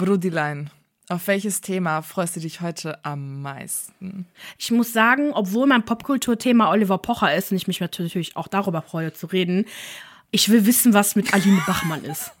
[0.00, 0.70] Brudilein,
[1.10, 4.26] auf welches Thema freust du dich heute am meisten?
[4.56, 8.80] Ich muss sagen, obwohl mein Popkulturthema Oliver Pocher ist und ich mich natürlich auch darüber
[8.80, 9.66] freue zu reden,
[10.30, 12.32] ich will wissen, was mit Aline Bachmann ist.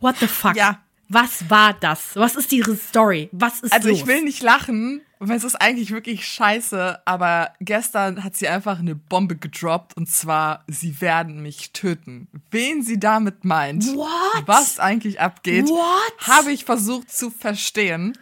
[0.00, 0.56] What the fuck?
[0.56, 0.80] Ja.
[1.08, 2.16] Was war das?
[2.16, 3.28] Was ist ihre Story?
[3.32, 3.98] Was ist Also los?
[4.00, 8.78] ich will nicht lachen, weil es ist eigentlich wirklich scheiße, aber gestern hat sie einfach
[8.78, 12.28] eine Bombe gedroppt und zwar, sie werden mich töten.
[12.50, 14.42] Wen sie damit meint, What?
[14.46, 16.26] was eigentlich abgeht, What?
[16.26, 18.16] habe ich versucht zu verstehen.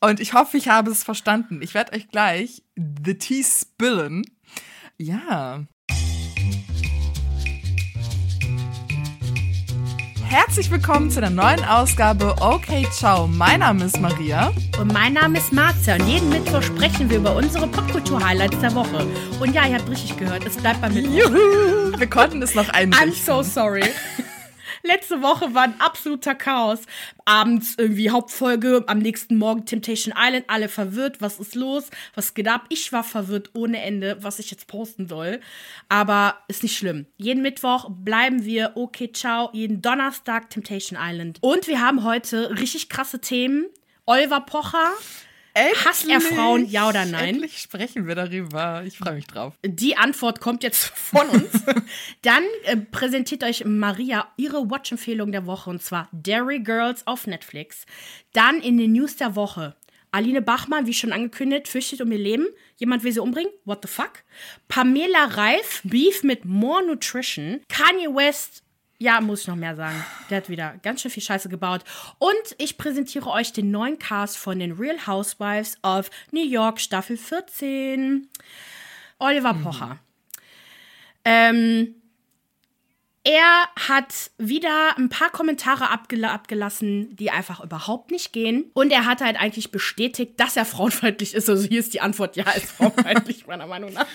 [0.00, 1.62] Und ich hoffe, ich habe es verstanden.
[1.62, 4.22] Ich werde euch gleich The Tea spillen.
[4.98, 5.64] Ja.
[10.36, 13.28] Herzlich willkommen zu einer neuen Ausgabe Okay Ciao.
[13.28, 14.52] Mein Name ist Maria.
[14.80, 19.06] Und mein Name ist Marcia und jeden Mittwoch sprechen wir über unsere Popkultur-Highlights der Woche.
[19.38, 21.02] Und ja, ihr habt richtig gehört, es bleibt bei mir.
[21.02, 21.96] Juhu.
[21.96, 23.10] Wir konnten es noch einrichten.
[23.10, 23.84] I'm so sorry.
[24.86, 26.80] Letzte Woche war ein absoluter Chaos.
[27.24, 31.22] Abends irgendwie Hauptfolge, am nächsten Morgen Temptation Island, alle verwirrt.
[31.22, 31.88] Was ist los?
[32.14, 32.66] Was geht ab?
[32.68, 35.40] Ich war verwirrt ohne Ende, was ich jetzt posten soll.
[35.88, 37.06] Aber ist nicht schlimm.
[37.16, 39.48] Jeden Mittwoch bleiben wir okay, ciao.
[39.54, 41.38] Jeden Donnerstag Temptation Island.
[41.40, 43.64] Und wir haben heute richtig krasse Themen.
[44.04, 44.92] Oliver Pocher.
[45.84, 47.36] Hasst er Frauen, ja oder nein?
[47.36, 48.82] Endlich sprechen wir darüber.
[48.84, 49.54] Ich freue mich drauf.
[49.64, 51.50] Die Antwort kommt jetzt von uns.
[52.22, 57.86] Dann äh, präsentiert euch Maria ihre Watch-Empfehlung der Woche und zwar Dairy Girls auf Netflix.
[58.32, 59.76] Dann in den News der Woche.
[60.10, 62.46] Aline Bachmann, wie schon angekündigt, fürchtet um ihr Leben.
[62.76, 63.52] Jemand will sie umbringen?
[63.64, 64.22] What the fuck?
[64.68, 67.60] Pamela Reif, Beef mit More Nutrition.
[67.68, 68.63] Kanye West
[69.04, 70.02] ja, muss ich noch mehr sagen.
[70.30, 71.82] Der hat wieder ganz schön viel Scheiße gebaut.
[72.18, 77.18] Und ich präsentiere euch den neuen Cast von den Real Housewives of New York Staffel
[77.18, 78.28] 14.
[79.18, 79.98] Oliver Pocher.
[81.26, 81.94] Ähm,
[83.24, 88.70] er hat wieder ein paar Kommentare abgela abgelassen, die einfach überhaupt nicht gehen.
[88.72, 91.50] Und er hat halt eigentlich bestätigt, dass er frauenfeindlich ist.
[91.50, 94.06] Also hier ist die Antwort, ja, ist frauenfeindlich, meiner Meinung nach.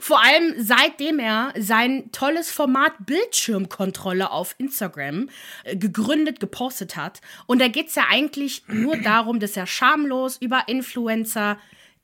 [0.00, 5.28] Vor allem seitdem er sein tolles Format Bildschirmkontrolle auf Instagram
[5.64, 7.20] äh, gegründet, gepostet hat.
[7.46, 11.58] Und da geht es ja eigentlich nur darum, dass er schamlos über Influencer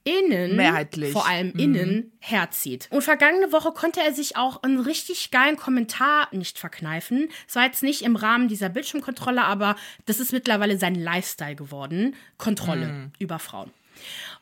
[0.04, 1.12] innen, Mehrheitlich.
[1.12, 2.88] vor allem innen, herzieht.
[2.90, 7.28] Und vergangene Woche konnte er sich auch einen richtig geilen Kommentar nicht verkneifen.
[7.46, 9.76] Es war jetzt nicht im Rahmen dieser Bildschirmkontrolle, aber
[10.06, 12.14] das ist mittlerweile sein Lifestyle geworden.
[12.38, 13.70] Kontrolle über Frauen.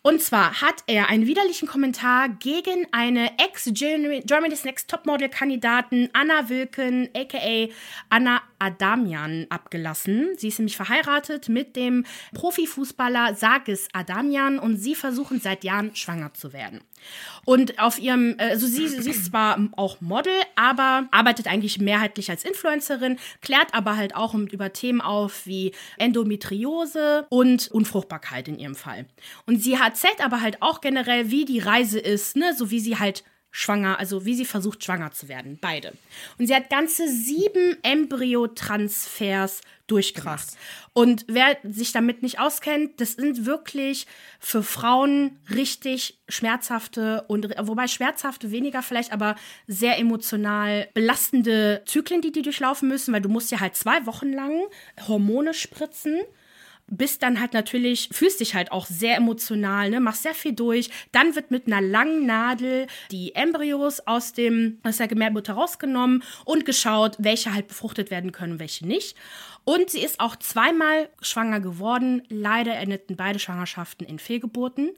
[0.06, 7.72] Und zwar hat er einen widerlichen Kommentar gegen eine Ex-Germany's Next Topmodel-Kandidaten Anna Wilken, aka
[8.08, 10.28] Anna Adamian, abgelassen.
[10.36, 16.32] Sie ist nämlich verheiratet mit dem Profifußballer Sagis Adamian und sie versuchen seit Jahren schwanger
[16.34, 16.82] zu werden.
[17.44, 22.44] Und auf ihrem, also sie, sie ist zwar auch Model, aber arbeitet eigentlich mehrheitlich als
[22.44, 29.06] Influencerin, klärt aber halt auch über Themen auf wie Endometriose und Unfruchtbarkeit in ihrem Fall.
[29.46, 32.98] Und sie erzählt aber halt auch generell, wie die Reise ist, ne, so wie sie
[32.98, 33.22] halt
[33.56, 35.56] schwanger, also wie sie versucht, schwanger zu werden.
[35.58, 35.94] Beide.
[36.38, 40.48] Und sie hat ganze sieben Embryotransfers durchgemacht.
[40.48, 40.56] Krass.
[40.92, 44.06] Und wer sich damit nicht auskennt, das sind wirklich
[44.40, 49.36] für Frauen richtig schmerzhafte und wobei schmerzhafte weniger vielleicht, aber
[49.66, 54.34] sehr emotional belastende Zyklen, die die durchlaufen müssen, weil du musst ja halt zwei Wochen
[54.34, 54.60] lang
[55.08, 56.20] Hormone spritzen
[56.88, 60.90] bist dann halt natürlich, fühlst dich halt auch sehr emotional, ne, machst sehr viel durch.
[61.12, 66.64] Dann wird mit einer langen Nadel die Embryos aus dem, aus der Gebärmutter rausgenommen und
[66.64, 69.16] geschaut, welche halt befruchtet werden können welche nicht.
[69.64, 72.22] Und sie ist auch zweimal schwanger geworden.
[72.28, 74.90] Leider endeten beide Schwangerschaften in Fehlgeburten.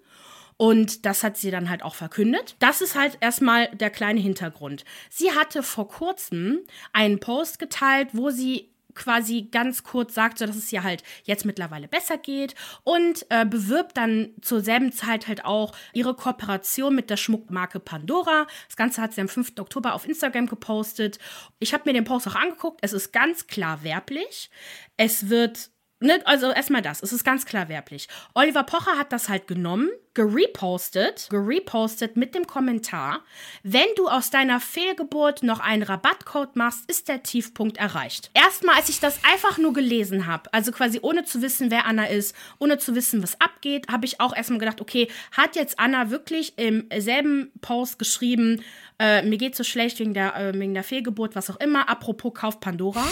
[0.58, 2.56] Und das hat sie dann halt auch verkündet.
[2.58, 4.84] Das ist halt erstmal der kleine Hintergrund.
[5.08, 6.58] Sie hatte vor kurzem
[6.92, 11.88] einen Post geteilt, wo sie quasi ganz kurz sagte, dass es ihr halt jetzt mittlerweile
[11.88, 12.54] besser geht
[12.84, 18.46] und äh, bewirbt dann zur selben Zeit halt auch ihre Kooperation mit der Schmuckmarke Pandora.
[18.66, 19.52] Das Ganze hat sie am 5.
[19.58, 21.18] Oktober auf Instagram gepostet.
[21.60, 22.80] Ich habe mir den Post auch angeguckt.
[22.82, 24.50] Es ist ganz klar werblich.
[24.96, 25.70] Es wird
[26.00, 28.06] Ne, also erstmal das, es ist ganz klar werblich.
[28.32, 33.24] Oliver Pocher hat das halt genommen, gerepostet, gerepostet mit dem Kommentar,
[33.64, 38.30] wenn du aus deiner Fehlgeburt noch einen Rabattcode machst, ist der Tiefpunkt erreicht.
[38.32, 42.06] Erstmal, als ich das einfach nur gelesen habe, also quasi ohne zu wissen, wer Anna
[42.06, 46.10] ist, ohne zu wissen, was abgeht, habe ich auch erstmal gedacht, okay, hat jetzt Anna
[46.10, 48.62] wirklich im selben Post geschrieben,
[48.98, 52.34] äh, mir geht so schlecht wegen der, äh, wegen der Fehlgeburt, was auch immer, apropos
[52.34, 53.04] Kauf Pandora,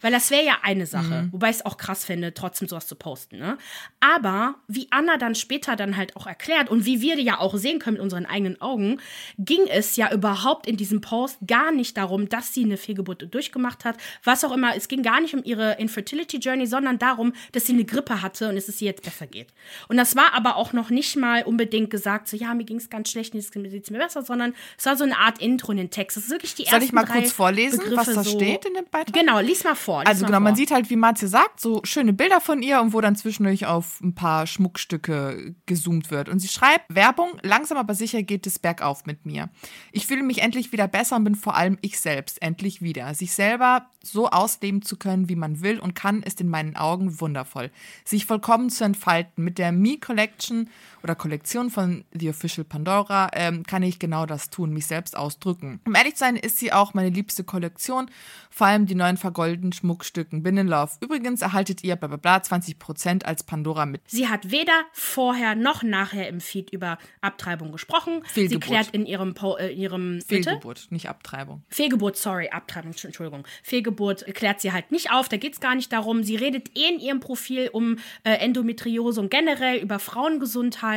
[0.00, 2.94] weil das wäre ja eine Sache, wobei ich es auch krass finde, trotzdem sowas zu
[2.94, 3.58] posten, ne?
[4.00, 6.68] Aber wie Anna dann später dann halt auch erklärt.
[6.70, 9.00] Und wie wir ja auch sehen können mit unseren eigenen Augen,
[9.38, 13.84] ging es ja überhaupt in diesem Post gar nicht darum, dass sie eine Fehlgeburt durchgemacht
[13.84, 13.96] hat.
[14.24, 14.76] Was auch immer.
[14.76, 18.48] Es ging gar nicht um ihre Infertility Journey, sondern darum, dass sie eine Grippe hatte
[18.48, 19.48] und es ihr jetzt besser geht.
[19.88, 22.90] Und das war aber auch noch nicht mal unbedingt gesagt, so, ja, mir ging es
[22.90, 25.78] ganz schlecht, jetzt geht es mir besser, sondern es war so eine Art Intro in
[25.78, 26.16] den Text.
[26.16, 28.30] Das ist wirklich die Soll ersten ich mal kurz vorlesen, Begriffe was da so.
[28.30, 29.14] steht in dem Beitrag?
[29.14, 30.00] Genau, lies mal vor.
[30.00, 30.56] Lies Also mal genau, man vor.
[30.56, 34.00] sieht halt, wie Matze sagt, so schöne Bilder von ihr und wo dann zwischendurch auf
[34.00, 36.28] ein paar Schmuckstücke gezoomt wird.
[36.28, 39.50] Und sie schreibt, Werbung, langsam aber sicher geht es bergauf mit mir.
[39.92, 43.14] Ich fühle mich endlich wieder besser und bin vor allem ich selbst endlich wieder.
[43.14, 47.20] Sich selber so ausleben zu können, wie man will und kann, ist in meinen Augen
[47.20, 47.70] wundervoll.
[48.04, 49.44] Sich vollkommen zu entfalten.
[49.44, 50.70] Mit der Me Collection
[51.02, 55.80] oder Kollektion von The Official Pandora ähm, kann ich genau das tun, mich selbst ausdrücken.
[55.86, 58.10] Um ehrlich zu sein, ist sie auch meine liebste Kollektion,
[58.50, 60.42] vor allem die neuen vergoldeten Schmuckstücken.
[60.42, 60.92] Bin in Love.
[61.00, 64.02] Übrigens erhaltet ihr bla bla bla 20% als Pandora mit.
[64.06, 68.22] Sie hat weder vorher noch nachher im Feed über Abtreibung gesprochen.
[68.26, 68.64] Sie Fehlgeburt.
[68.64, 70.50] klärt in ihrem, Po- äh, in ihrem Bitte?
[70.50, 71.62] Fehlgeburt, nicht Abtreibung.
[71.68, 73.46] Fehlgeburt, sorry, Abtreibung, Entschuldigung.
[73.62, 76.22] Fehlgeburt klärt sie halt nicht auf, da geht es gar nicht darum.
[76.24, 80.89] Sie redet eh in ihrem Profil um äh, Endometriose und generell über Frauengesundheit.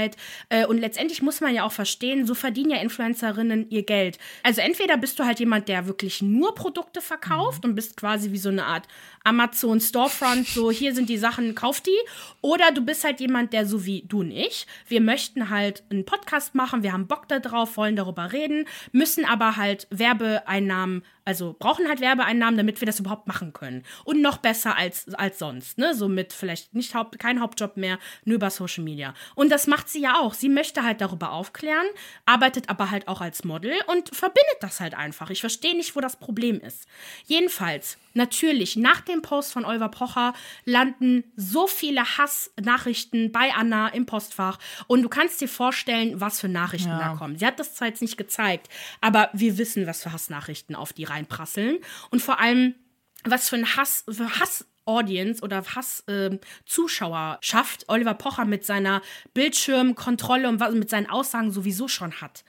[0.49, 4.17] Äh, und letztendlich muss man ja auch verstehen, so verdienen ja Influencerinnen ihr Geld.
[4.43, 8.37] Also entweder bist du halt jemand, der wirklich nur Produkte verkauft und bist quasi wie
[8.37, 8.87] so eine Art
[9.23, 11.97] Amazon Storefront, so hier sind die Sachen, kauf die.
[12.41, 16.05] Oder du bist halt jemand, der so wie du und ich, wir möchten halt einen
[16.05, 21.55] Podcast machen, wir haben Bock da drauf, wollen darüber reden, müssen aber halt Werbeeinnahmen, also
[21.57, 23.83] brauchen halt Werbeeinnahmen, damit wir das überhaupt machen können.
[24.03, 25.93] Und noch besser als, als sonst, ne?
[25.95, 29.13] So mit vielleicht nicht Haupt, kein Hauptjob mehr, nur über Social Media.
[29.35, 30.33] Und das macht sie ja auch.
[30.33, 31.85] Sie möchte halt darüber aufklären,
[32.25, 35.29] arbeitet aber halt auch als Model und verbindet das halt einfach.
[35.29, 36.87] Ich verstehe nicht, wo das Problem ist.
[37.25, 40.33] Jedenfalls, natürlich, nach dem Post von Oliver Pocher
[40.65, 44.59] landen so viele Hassnachrichten bei Anna im Postfach.
[44.87, 46.99] Und du kannst dir vorstellen, was für Nachrichten Ja.
[46.99, 47.37] da kommen.
[47.37, 48.69] Sie hat das zwar jetzt nicht gezeigt,
[49.01, 51.79] aber wir wissen, was für Hassnachrichten auf die reinprasseln.
[52.09, 52.75] Und vor allem,
[53.23, 54.65] was für ein Hass, für Hass.
[54.85, 59.01] Audience oder Hass-Zuschauerschaft Oliver Pocher mit seiner
[59.33, 62.43] Bildschirmkontrolle und mit seinen Aussagen sowieso schon hat.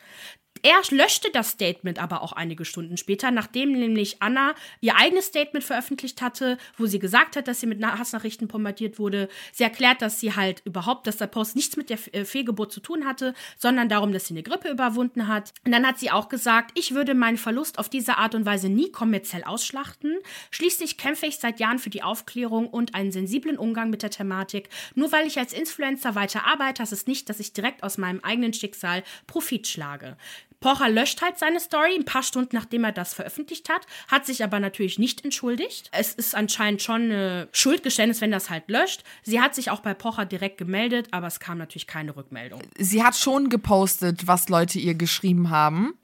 [0.66, 5.62] Er löschte das Statement aber auch einige Stunden später, nachdem nämlich Anna ihr eigenes Statement
[5.62, 9.28] veröffentlicht hatte, wo sie gesagt hat, dass sie mit Na- Hassnachrichten bombardiert wurde.
[9.52, 12.80] Sie erklärt, dass sie halt überhaupt, dass der Post nichts mit der äh, Fehlgeburt zu
[12.80, 15.52] tun hatte, sondern darum, dass sie eine Grippe überwunden hat.
[15.66, 18.70] Und dann hat sie auch gesagt, ich würde meinen Verlust auf diese Art und Weise
[18.70, 20.16] nie kommerziell ausschlachten.
[20.50, 24.70] Schließlich kämpfe ich seit Jahren für die Aufklärung und einen sensiblen Umgang mit der Thematik.
[24.94, 28.20] Nur weil ich als Influencer weiter arbeite, heißt es nicht, dass ich direkt aus meinem
[28.20, 30.16] eigenen Schicksal Profit schlage.
[30.64, 34.42] Pocher löscht halt seine Story ein paar Stunden nachdem er das veröffentlicht hat, hat sich
[34.42, 35.90] aber natürlich nicht entschuldigt.
[35.92, 39.02] Es ist anscheinend schon ein Schuldgeständnis, wenn das halt löscht.
[39.22, 42.62] Sie hat sich auch bei Pocher direkt gemeldet, aber es kam natürlich keine Rückmeldung.
[42.78, 45.98] Sie hat schon gepostet, was Leute ihr geschrieben haben.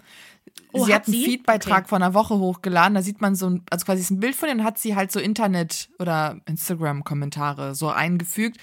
[0.72, 1.24] Oh, sie hat hat einen?
[1.24, 1.88] Feedbeitrag Okay.
[1.88, 2.94] von einer Woche hochgeladen.
[2.94, 4.94] Da sieht man so ein, also quasi ist ein Bild von ihr und hat sie
[4.94, 8.58] halt so Internet- oder Instagram-Kommentare so eingefügt.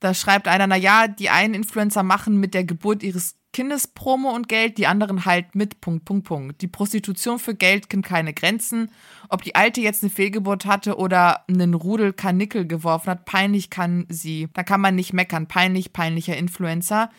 [0.00, 4.30] Da schreibt einer, na ja, die einen Influencer machen mit der Geburt ihres Kindes Promo
[4.30, 6.62] und Geld, die anderen halt mit Punkt, Punkt, Punkt.
[6.62, 8.88] Die Prostitution für Geld kennt keine Grenzen.
[9.28, 14.06] Ob die Alte jetzt eine Fehlgeburt hatte oder einen Rudel Karnickel geworfen hat, peinlich kann
[14.08, 14.46] sie.
[14.54, 15.48] Da kann man nicht meckern.
[15.48, 17.10] Peinlich, peinlicher Influencer.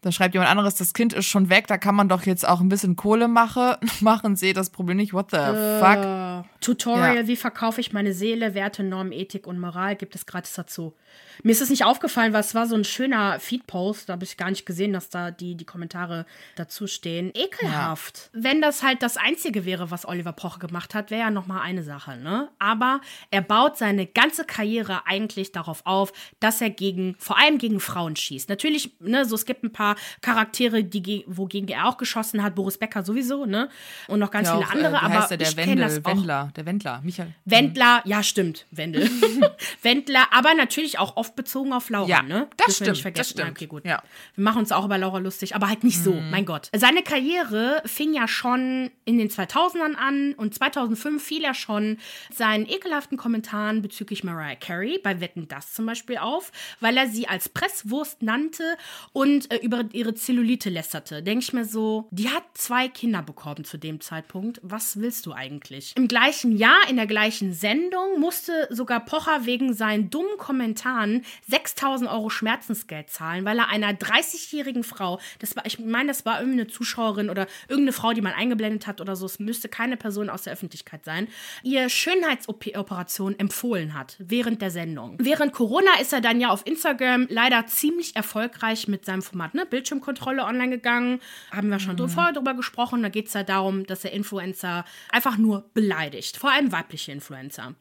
[0.00, 2.60] Dann schreibt jemand anderes, das Kind ist schon weg, da kann man doch jetzt auch
[2.60, 5.12] ein bisschen Kohle mache, machen, sehe das Problem nicht.
[5.12, 6.04] What the fuck?
[6.04, 7.26] Äh, Tutorial, Ja.
[7.28, 10.94] wie verkaufe ich meine Seele, Werte, Normen, Ethik und Moral, gibt es gratis dazu.
[11.42, 14.36] Mir ist es nicht aufgefallen, weil es war so ein schöner Feed-Post, da habe ich
[14.36, 17.30] gar nicht gesehen, dass da die, die Kommentare dazu stehen.
[17.34, 18.30] Ekelhaft.
[18.32, 21.60] Wenn das halt das Einzige wäre, was Oliver Pocher gemacht hat, wäre ja noch mal
[21.60, 22.48] eine Sache, ne?
[22.58, 27.80] Aber er baut seine ganze Karriere eigentlich darauf auf, dass er gegen, vor allem gegen
[27.80, 28.48] Frauen schießt.
[28.48, 32.54] Natürlich, ne, so es gibt ein paar Charaktere, die, ge- wogegen er auch geschossen hat,
[32.54, 33.68] Boris Becker sowieso, ne?
[34.08, 35.98] Und noch ganz Ja, viele auch, andere, äh, aber heißt der, der ich kenne das
[35.98, 36.04] auch.
[36.04, 37.34] Wendler, der Wendler, Michael.
[37.44, 39.08] Wendler, ja, stimmt, Wendel.
[39.82, 42.48] Wendler, aber natürlich auch oft bezogen auf Laura, Ja, ne?
[42.56, 43.18] das Dürfen wir stimmt, nicht vergessen.
[43.36, 43.50] das stimmt.
[43.56, 43.84] Okay, gut.
[43.84, 44.02] Ja.
[44.34, 46.30] Wir machen uns auch über Laura lustig, aber halt nicht so, Mhm.
[46.30, 46.70] mein Gott.
[46.76, 51.98] Seine Karriere fing ja schon in den 2000ern an und 2005 fiel er schon
[52.32, 57.28] seinen ekelhaften Kommentaren bezüglich Mariah Carey bei Wetten das zum Beispiel auf, weil er sie
[57.28, 58.76] als Presswurst nannte
[59.12, 61.22] und äh, über ihre Zellulite lästerte.
[61.22, 64.60] Denke ich mir so, die hat zwei Kinder bekommen zu dem Zeitpunkt.
[64.62, 65.94] Was willst du eigentlich?
[65.96, 71.17] Im gleichen Jahr, in der gleichen Sendung, musste sogar Pocher wegen seinen dummen Kommentaren
[71.48, 76.40] 6000 Euro Schmerzensgeld zahlen, weil er einer 30-jährigen Frau, das war, ich meine, das war
[76.40, 80.30] irgendeine Zuschauerin oder irgendeine Frau, die man eingeblendet hat oder so, es müsste keine Person
[80.30, 81.28] aus der Öffentlichkeit sein,
[81.62, 85.16] ihr Schönheitsoperation empfohlen hat während der Sendung.
[85.18, 89.66] Während Corona ist er dann ja auf Instagram leider ziemlich erfolgreich mit seinem Format, ne?
[89.66, 91.20] Bildschirmkontrolle online gegangen.
[91.50, 92.08] Haben wir schon mhm.
[92.08, 93.02] vorher drüber gesprochen.
[93.02, 96.36] Da geht es ja darum, dass der Influencer einfach nur beleidigt.
[96.36, 97.74] Vor allem weibliche Influencer.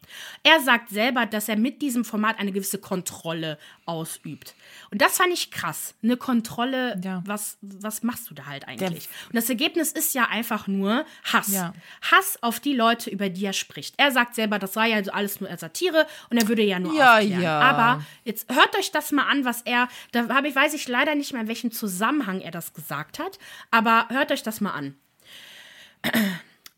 [0.43, 3.26] Er sagt selber, dass er mit diesem Format eine gewisse Kontrolle
[3.85, 4.55] ausübt.
[4.91, 5.95] Und das fand ich krass.
[6.03, 7.23] Eine Kontrolle, ja.
[7.25, 9.07] was, was machst du da halt eigentlich?
[9.07, 11.51] Der und das Ergebnis ist ja einfach nur Hass.
[11.51, 11.73] Ja.
[12.01, 13.95] Hass auf die Leute, über die er spricht.
[13.97, 17.17] Er sagt selber, das war ja alles nur Satire und er würde ja nur ja,
[17.17, 17.41] aufklären.
[17.41, 17.59] Ja.
[17.59, 21.15] Aber jetzt hört euch das mal an, was er, da habe ich, weiß ich leider
[21.15, 23.39] nicht mehr, in welchem Zusammenhang er das gesagt hat,
[23.71, 24.95] aber hört euch das mal an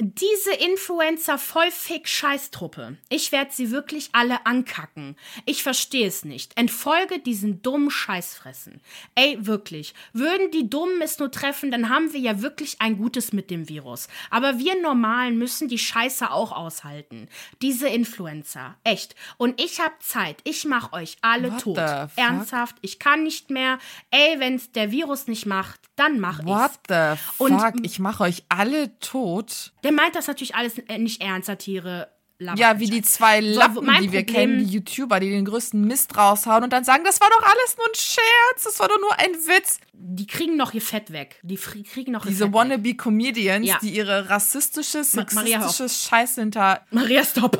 [0.01, 2.95] diese Influencer voll fick Scheißtruppe.
[3.09, 5.17] Ich werde sie wirklich alle ankacken.
[5.45, 6.57] Ich verstehe es nicht.
[6.57, 8.79] Entfolge diesen dummen Scheißfressen.
[9.15, 9.93] Ey, wirklich.
[10.13, 13.67] Würden die Dummen es nur treffen, dann haben wir ja wirklich ein Gutes mit dem
[13.67, 14.07] Virus.
[14.29, 17.27] Aber wir Normalen müssen die Scheiße auch aushalten.
[17.61, 18.77] Diese Influencer.
[18.85, 19.15] Echt.
[19.35, 20.37] Und ich hab Zeit.
[20.45, 21.77] Ich mach euch alle What tot.
[22.15, 22.77] Ernsthaft.
[22.81, 23.79] Ich kann nicht mehr.
[24.11, 26.47] Ey, wenn's der Virus nicht macht, dann mach ich's.
[26.47, 27.49] What the fuck?
[27.49, 29.73] Und ich mach euch alle tot.
[29.89, 32.09] Der meint das natürlich alles äh, nicht ernst, Satire.
[32.55, 36.15] Ja, wie die zwei Lappen, so, die wir kennen, die YouTuber, die den größten Mist
[36.15, 39.17] raushauen und dann sagen, das war doch alles nur ein Scherz, das war doch nur
[39.17, 39.79] ein Witz.
[39.93, 41.39] Die kriegen noch ihr Fett weg.
[41.41, 43.79] Die kriegen noch Diese Wannabe-Comedians, ja.
[43.81, 46.85] die ihre rassistische, sexistische Scheiße hinter...
[46.91, 47.59] Maria, stopp.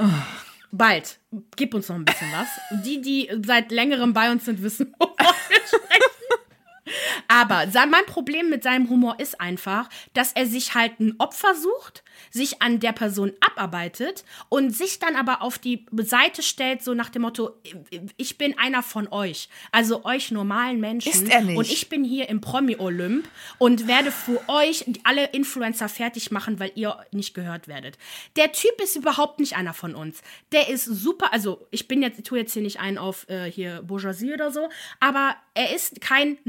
[0.72, 1.20] Bald.
[1.56, 2.84] Gib uns noch ein bisschen was.
[2.86, 6.19] Die, die seit längerem bei uns sind, wissen, wovon wir sprechen.
[7.32, 12.04] Aber mein Problem mit seinem Humor ist einfach, dass er sich halt ein Opfer sucht,
[12.32, 17.10] sich an der Person abarbeitet und sich dann aber auf die Seite stellt, so nach
[17.10, 17.52] dem Motto,
[18.18, 21.12] ich bin einer von euch, also euch normalen Menschen.
[21.12, 21.58] Ist er nicht.
[21.58, 23.28] Und ich bin hier im Promi-Olymp
[23.60, 28.00] und werde für euch alle Influencer fertig machen, weil ihr nicht gehört werdet.
[28.38, 30.22] Der Typ ist überhaupt nicht einer von uns.
[30.52, 33.52] Der ist super, also ich bin jetzt, ich tue jetzt hier nicht einen auf äh,
[33.52, 34.70] hier Bourgeoisie oder so,
[35.00, 36.40] aber er ist kein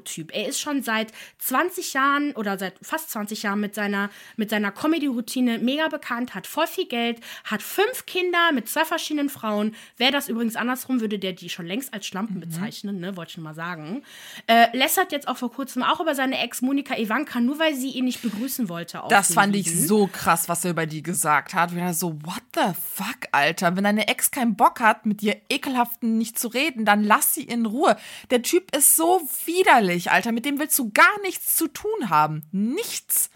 [0.00, 0.34] Normalo-Typ.
[0.34, 4.70] Er ist schon seit 20 Jahren oder seit fast 20 Jahren mit seiner, mit seiner
[4.70, 9.74] Comedy Comedy-Routine mega bekannt, hat voll viel Geld, hat fünf Kinder mit zwei verschiedenen Frauen.
[9.96, 12.40] Wäre das übrigens andersrum, würde der die schon längst als Schlampen mhm.
[12.40, 13.16] bezeichnen, ne?
[13.16, 14.02] Wollte ich schon mal sagen.
[14.46, 17.90] Äh, lässert jetzt auch vor kurzem auch über seine Ex Monika Ivanka, nur weil sie
[17.90, 19.02] ihn nicht begrüßen wollte.
[19.08, 19.72] Das fand Wieden.
[19.72, 21.74] ich so krass, was er über die gesagt hat.
[21.74, 23.76] Wieder so, what the fuck, Alter?
[23.76, 27.44] Wenn deine Ex keinen Bock hat, mit dir ekelhaften nicht zu reden, dann lass sie
[27.44, 27.96] in Ruhe.
[28.30, 30.32] Der Typ ist so widerlich, Alter.
[30.32, 32.42] Mit dem willst du gar nichts zu tun haben.
[32.52, 33.30] Nichts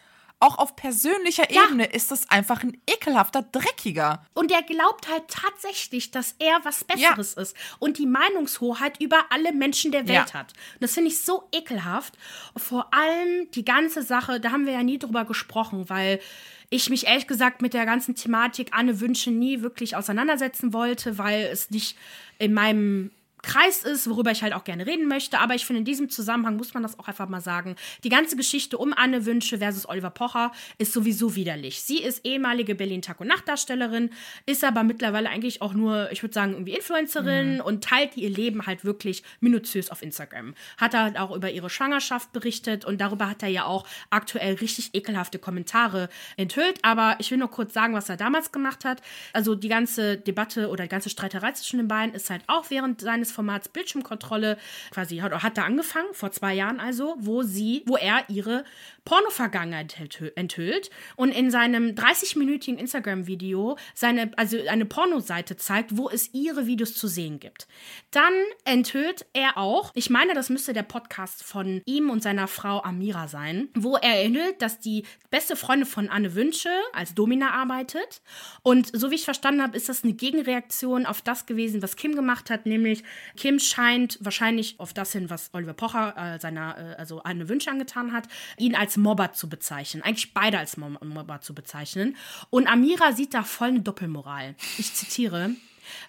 [0.44, 1.64] auch auf persönlicher ja.
[1.64, 4.26] Ebene ist das einfach ein ekelhafter Dreckiger.
[4.34, 7.42] Und er glaubt halt tatsächlich, dass er was Besseres ja.
[7.42, 10.34] ist und die Meinungshoheit über alle Menschen der Welt ja.
[10.34, 10.52] hat.
[10.74, 12.18] Und das finde ich so ekelhaft.
[12.56, 16.20] Vor allem die ganze Sache, da haben wir ja nie drüber gesprochen, weil
[16.68, 21.44] ich mich ehrlich gesagt mit der ganzen Thematik Anne Wünsche nie wirklich auseinandersetzen wollte, weil
[21.44, 21.96] es nicht
[22.38, 23.12] in meinem
[23.44, 25.38] Kreis ist, worüber ich halt auch gerne reden möchte.
[25.38, 27.76] Aber ich finde, in diesem Zusammenhang muss man das auch einfach mal sagen.
[28.02, 31.82] Die ganze Geschichte um Anne Wünsche versus Oliver Pocher ist sowieso widerlich.
[31.82, 34.10] Sie ist ehemalige Berlin-Tag- und Nachtdarstellerin,
[34.46, 37.60] ist aber mittlerweile eigentlich auch nur, ich würde sagen, irgendwie Influencerin mhm.
[37.60, 40.54] und teilt ihr Leben halt wirklich minutiös auf Instagram.
[40.78, 44.94] Hat halt auch über ihre Schwangerschaft berichtet und darüber hat er ja auch aktuell richtig
[44.94, 46.08] ekelhafte Kommentare
[46.38, 46.78] enthüllt.
[46.82, 49.02] Aber ich will nur kurz sagen, was er damals gemacht hat.
[49.34, 53.00] Also die ganze Debatte oder die ganze Streiterei zwischen den beiden ist halt auch während
[53.00, 54.56] seines Formats Bildschirmkontrolle
[54.90, 58.64] quasi hat, hat da angefangen, vor zwei Jahren also, wo sie, wo er ihre
[59.04, 59.94] Porno-Vergangenheit
[60.36, 66.94] enthüllt und in seinem 30-minütigen Instagram-Video seine, also eine Pornoseite zeigt, wo es ihre Videos
[66.94, 67.66] zu sehen gibt.
[68.10, 68.32] Dann
[68.64, 73.28] enthüllt er auch, ich meine, das müsste der Podcast von ihm und seiner Frau Amira
[73.28, 78.22] sein, wo er enthüllt, dass die beste Freundin von Anne Wünsche als Domina arbeitet.
[78.62, 82.14] Und so wie ich verstanden habe, ist das eine Gegenreaktion auf das gewesen, was Kim
[82.14, 83.02] gemacht hat, nämlich
[83.36, 87.70] Kim scheint wahrscheinlich auf das hin, was Oliver Pocher äh, seiner, äh, also Anne Wünsche
[87.70, 88.28] angetan hat,
[88.58, 90.02] ihn als Mobber zu bezeichnen.
[90.02, 92.16] Eigentlich beide als Mobber zu bezeichnen.
[92.50, 94.54] Und Amira sieht da voll eine Doppelmoral.
[94.78, 95.50] Ich zitiere.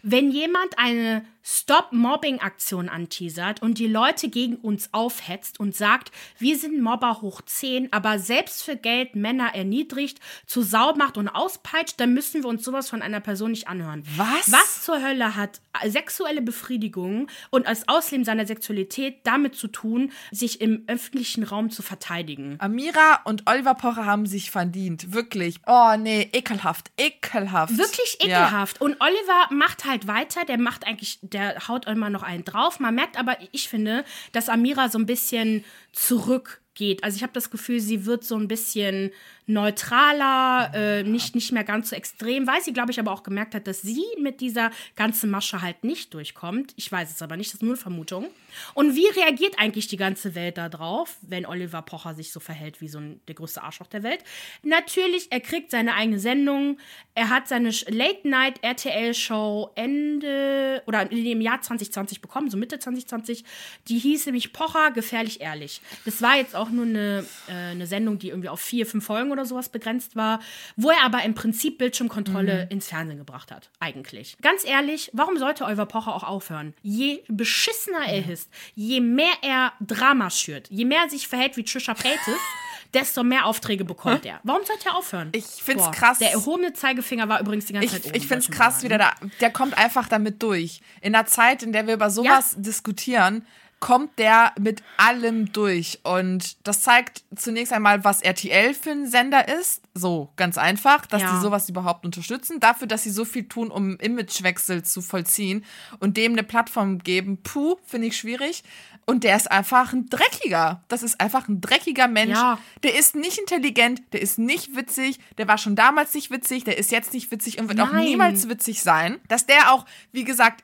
[0.01, 6.81] Wenn jemand eine Stop-Mobbing-Aktion anteasert und die Leute gegen uns aufhetzt und sagt, wir sind
[6.81, 12.15] Mobber hoch 10, aber selbst für Geld Männer erniedrigt, zu Sau macht und auspeitscht, dann
[12.15, 14.03] müssen wir uns sowas von einer Person nicht anhören.
[14.17, 14.51] Was?
[14.51, 20.61] Was zur Hölle hat sexuelle Befriedigung und als Ausleben seiner Sexualität damit zu tun, sich
[20.61, 22.55] im öffentlichen Raum zu verteidigen?
[22.59, 25.13] Amira und Oliver Pocher haben sich verdient.
[25.13, 25.59] Wirklich.
[25.67, 27.77] Oh nee, ekelhaft, ekelhaft.
[27.77, 28.77] Wirklich ekelhaft.
[28.79, 28.85] Ja.
[28.85, 32.79] Und Oliver macht halt weiter, der macht eigentlich der haut immer noch einen drauf.
[32.79, 37.03] Man merkt aber, ich finde, dass Amira so ein bisschen zurück geht.
[37.03, 39.11] Also ich habe das Gefühl, sie wird so ein bisschen
[39.47, 43.55] neutraler, äh, nicht, nicht mehr ganz so extrem, weil sie, glaube ich, aber auch gemerkt
[43.55, 46.73] hat, dass sie mit dieser ganzen Masche halt nicht durchkommt.
[46.77, 48.27] Ich weiß es aber nicht, das ist nur eine Vermutung.
[48.73, 52.87] Und wie reagiert eigentlich die ganze Welt darauf, wenn Oliver Pocher sich so verhält wie
[52.87, 54.23] so ein, der größte Arschloch der Welt?
[54.63, 56.79] Natürlich, er kriegt seine eigene Sendung,
[57.13, 63.43] er hat seine Late-Night-RTL-Show Ende oder dem Jahr 2020 bekommen, so Mitte 2020.
[63.87, 65.81] Die hieß nämlich Pocher, gefährlich ehrlich.
[66.05, 69.31] Das war jetzt auch nur eine, äh, eine Sendung, die irgendwie auf vier, fünf Folgen
[69.35, 70.39] oder sowas begrenzt war,
[70.75, 72.71] wo er aber im Prinzip Bildschirmkontrolle mhm.
[72.71, 74.37] ins Fernsehen gebracht hat, eigentlich.
[74.41, 76.73] Ganz ehrlich, warum sollte Oliver Pocher auch aufhören?
[76.81, 81.63] Je beschissener er ist, je mehr er Drama schürt, je mehr er sich verhält wie
[81.63, 82.39] Trisha Paytas,
[82.93, 84.39] desto mehr Aufträge bekommt er.
[84.43, 85.29] Warum sollte er aufhören?
[85.33, 86.19] Ich finde es krass.
[86.19, 88.15] Der erhobene Zeigefinger war übrigens die ganze ich, Zeit oben.
[88.15, 89.11] Ich finde es krass, wie der da,
[89.41, 90.81] der kommt einfach damit durch.
[91.01, 92.61] In einer Zeit, in der wir über sowas ja.
[92.61, 93.45] diskutieren,
[93.79, 95.99] kommt der mit allem durch.
[96.03, 99.81] Und das zeigt zunächst einmal, was RTL für ein Sender ist.
[99.93, 101.35] So, ganz einfach, dass ja.
[101.35, 102.59] die sowas überhaupt unterstützen.
[102.59, 105.63] Dafür, dass sie so viel tun, um Imagewechsel zu vollziehen
[105.99, 108.63] und dem eine Plattform geben, puh, finde ich schwierig.
[109.05, 110.83] Und der ist einfach ein dreckiger.
[110.87, 112.33] Das ist einfach ein dreckiger Mensch.
[112.33, 112.57] Ja.
[112.83, 116.77] Der ist nicht intelligent, der ist nicht witzig, der war schon damals nicht witzig, der
[116.79, 117.89] ist jetzt nicht witzig und wird Nein.
[117.89, 119.19] auch niemals witzig sein.
[119.27, 120.63] Dass der auch, wie gesagt,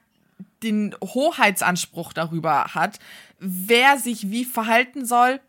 [0.64, 3.00] den Hoheitsanspruch darüber hat,
[3.40, 5.40] wer sich wie verhalten soll,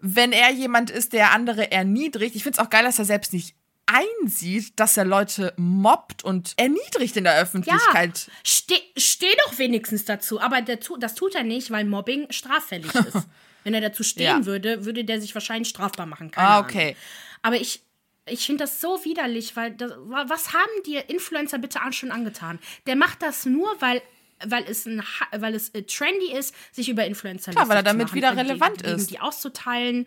[0.00, 2.34] wenn er jemand ist, der andere erniedrigt.
[2.34, 3.54] Ich finde es auch geil, dass er selbst nicht
[3.86, 8.26] einsieht, dass er Leute mobbt und erniedrigt in der Öffentlichkeit.
[8.26, 10.40] Ja, steh, steh doch wenigstens dazu.
[10.40, 13.26] Aber der, das tut er nicht, weil Mobbing straffällig ist.
[13.64, 14.46] Wenn er dazu stehen ja.
[14.46, 16.30] würde, würde der sich wahrscheinlich strafbar machen.
[16.30, 16.80] Keine ah, okay.
[16.82, 16.96] Ahnung.
[17.42, 17.82] Aber ich,
[18.26, 22.58] ich finde das so widerlich, weil das, was haben dir Influencer bitte schon angetan?
[22.86, 24.00] Der macht das nur, weil
[24.46, 25.02] weil es, ein,
[25.36, 28.96] weil es äh, trendy ist, sich über Influencer Klar, weil er damit wieder relevant gegen,
[28.96, 29.10] ist.
[29.10, 30.06] die auszuteilen,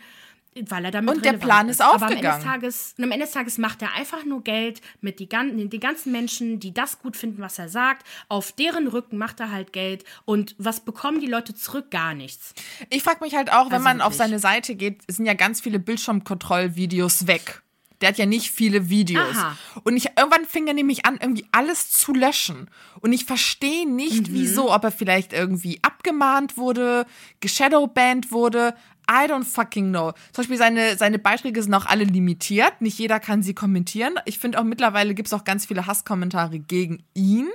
[0.62, 2.26] weil er damit Und der Plan ist, ist aufgegangen.
[2.26, 5.20] Aber am Ende, des Tages, am Ende des Tages macht er einfach nur Geld mit
[5.20, 8.06] die, die ganzen Menschen, die das gut finden, was er sagt.
[8.30, 10.04] Auf deren Rücken macht er halt Geld.
[10.26, 11.90] Und was bekommen die Leute zurück?
[11.92, 12.54] Gar nichts.
[12.90, 14.08] Ich frage mich halt auch, wenn also man wirklich.
[14.08, 17.64] auf seine Seite geht, sind ja ganz viele Bildschirmkontrollvideos weg.
[18.04, 19.38] Der hat ja nicht viele Videos.
[19.38, 19.58] Aha.
[19.86, 22.70] Und ich, irgendwann fing er nämlich an, irgendwie alles zu löschen.
[23.00, 24.34] Und ich verstehe nicht, mhm.
[24.34, 27.06] wieso, ob er vielleicht irgendwie abgemahnt wurde,
[27.40, 28.76] geshadowbanned wurde.
[29.10, 30.12] I don't fucking know.
[30.34, 32.82] Zum Beispiel seine, seine Beiträge sind auch alle limitiert.
[32.82, 34.16] Nicht jeder kann sie kommentieren.
[34.26, 37.48] Ich finde auch mittlerweile gibt es auch ganz viele Hasskommentare gegen ihn.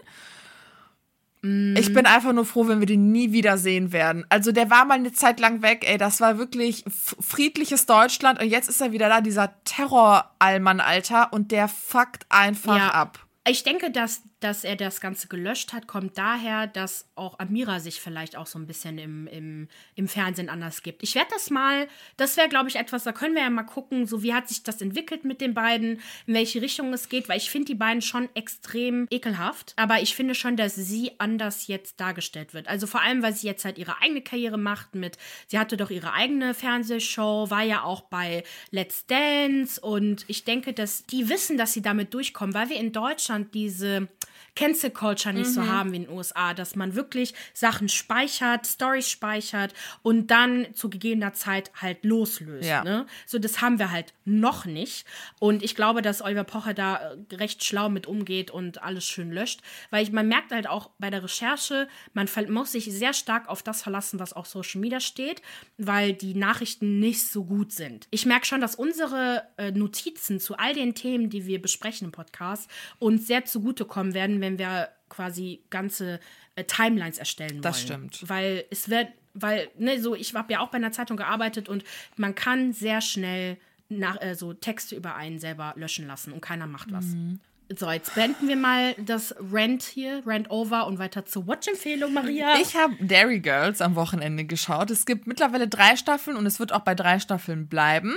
[1.40, 4.26] Ich bin einfach nur froh, wenn wir den nie wieder sehen werden.
[4.28, 8.48] Also der war mal eine Zeit lang weg, ey, das war wirklich friedliches Deutschland und
[8.48, 12.90] jetzt ist er wieder da, dieser Terror-Allmann, Alter, und der fuckt einfach ja.
[12.90, 13.24] ab.
[13.46, 18.00] Ich denke, dass dass er das Ganze gelöscht hat, kommt daher, dass auch Amira sich
[18.00, 21.02] vielleicht auch so ein bisschen im, im, im Fernsehen anders gibt.
[21.02, 24.06] Ich werde das mal, das wäre, glaube ich, etwas, da können wir ja mal gucken,
[24.06, 27.38] so wie hat sich das entwickelt mit den beiden, in welche Richtung es geht, weil
[27.38, 32.00] ich finde die beiden schon extrem ekelhaft, aber ich finde schon, dass sie anders jetzt
[32.00, 32.68] dargestellt wird.
[32.68, 35.90] Also vor allem, weil sie jetzt halt ihre eigene Karriere macht mit, sie hatte doch
[35.90, 41.56] ihre eigene Fernsehshow, war ja auch bei Let's Dance und ich denke, dass die wissen,
[41.56, 44.08] dass sie damit durchkommen, weil wir in Deutschland diese
[44.58, 45.52] Cancel Culture nicht mhm.
[45.52, 50.66] so haben wie in den USA, dass man wirklich Sachen speichert, Stories speichert und dann
[50.74, 52.68] zu gegebener Zeit halt loslöst.
[52.68, 52.82] Ja.
[52.82, 53.06] Ne?
[53.24, 55.06] So, das haben wir halt noch nicht.
[55.38, 59.30] Und ich glaube, dass Oliver Pocher da äh, recht schlau mit umgeht und alles schön
[59.30, 59.60] löscht.
[59.90, 63.62] Weil ich, man merkt halt auch bei der Recherche, man muss sich sehr stark auf
[63.62, 65.40] das verlassen, was auf Social Media steht,
[65.76, 68.08] weil die Nachrichten nicht so gut sind.
[68.10, 72.12] Ich merke schon, dass unsere äh, Notizen zu all den Themen, die wir besprechen im
[72.12, 72.68] Podcast,
[72.98, 76.20] uns sehr zugutekommen werden, wenn wenn wir quasi ganze
[76.56, 77.62] äh, Timelines erstellen wollen.
[77.62, 78.28] Das stimmt.
[78.28, 81.84] Weil es wird, weil, ne, so, ich habe ja auch bei einer Zeitung gearbeitet und
[82.16, 83.58] man kann sehr schnell
[83.90, 87.06] nach, äh, so Texte über einen selber löschen lassen und keiner macht was.
[87.06, 87.40] Mhm.
[87.76, 92.56] So, jetzt beenden wir mal das Rant hier, Rant over und weiter zur Watch-Empfehlung, Maria.
[92.62, 94.90] Ich habe Dairy Girls am Wochenende geschaut.
[94.90, 98.16] Es gibt mittlerweile drei Staffeln und es wird auch bei drei Staffeln bleiben.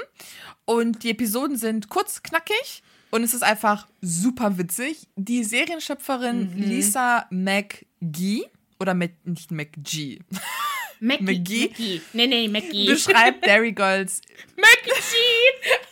[0.64, 5.08] Und die Episoden sind kurz, knackig und es ist einfach super witzig.
[5.16, 6.62] Die Serienschöpferin mhm.
[6.62, 8.46] Lisa McGee
[8.80, 10.20] oder Mac, nicht McGee.
[11.00, 11.24] McGee.
[11.24, 12.02] McGee.
[12.14, 12.86] Nee, nee, McGee.
[12.88, 14.22] Beschreibt Derry Girls.
[14.56, 15.91] McGee!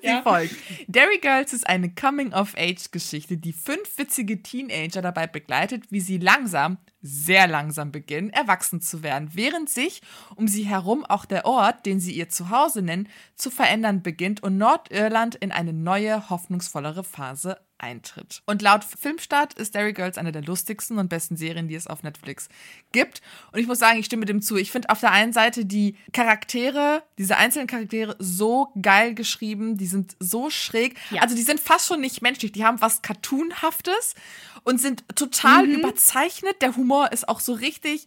[0.00, 0.22] Wie ja.
[0.22, 0.54] folgt.
[0.86, 7.46] Derry Girls ist eine Coming-of-Age-Geschichte, die fünf witzige Teenager dabei begleitet, wie sie langsam, sehr
[7.46, 10.02] langsam beginnen, erwachsen zu werden, während sich
[10.36, 14.58] um sie herum auch der Ort, den sie ihr Zuhause nennen, zu verändern beginnt und
[14.58, 18.42] Nordirland in eine neue, hoffnungsvollere Phase Eintritt.
[18.46, 22.02] Und laut Filmstart ist Derry Girls eine der lustigsten und besten Serien, die es auf
[22.02, 22.48] Netflix
[22.92, 23.20] gibt.
[23.52, 24.56] Und ich muss sagen, ich stimme dem zu.
[24.56, 29.86] Ich finde auf der einen Seite die Charaktere, diese einzelnen Charaktere so geil geschrieben, die
[29.86, 30.96] sind so schräg.
[31.10, 31.20] Ja.
[31.20, 34.14] Also die sind fast schon nicht menschlich, die haben was Cartoonhaftes
[34.62, 35.74] und sind total mhm.
[35.74, 36.62] überzeichnet.
[36.62, 38.06] Der Humor ist auch so richtig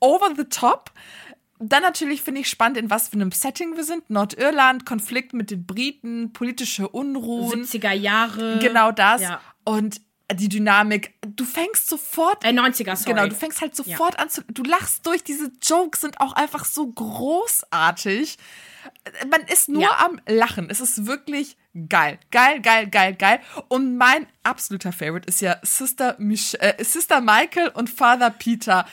[0.00, 0.90] over the top.
[1.64, 4.08] Dann natürlich finde ich spannend, in was für einem Setting wir sind.
[4.10, 7.64] Nordirland, Konflikt mit den Briten, politische Unruhen.
[7.64, 8.58] 70er Jahre.
[8.60, 9.22] Genau das.
[9.22, 9.40] Ja.
[9.64, 10.00] Und
[10.34, 12.44] die Dynamik, du fängst sofort.
[12.44, 13.14] Äh, 90er, sorry.
[13.14, 14.20] Genau, du fängst halt sofort ja.
[14.20, 14.42] an zu.
[14.48, 18.38] Du lachst durch, diese Jokes sind auch einfach so großartig.
[19.30, 19.98] Man ist nur ja.
[20.04, 20.68] am Lachen.
[20.70, 21.56] Es ist wirklich
[21.88, 22.18] geil.
[22.30, 23.40] Geil, geil, geil, geil.
[23.68, 28.86] Und mein absoluter Favorite ist ja Sister, Mich äh, Sister Michael und Father Peter.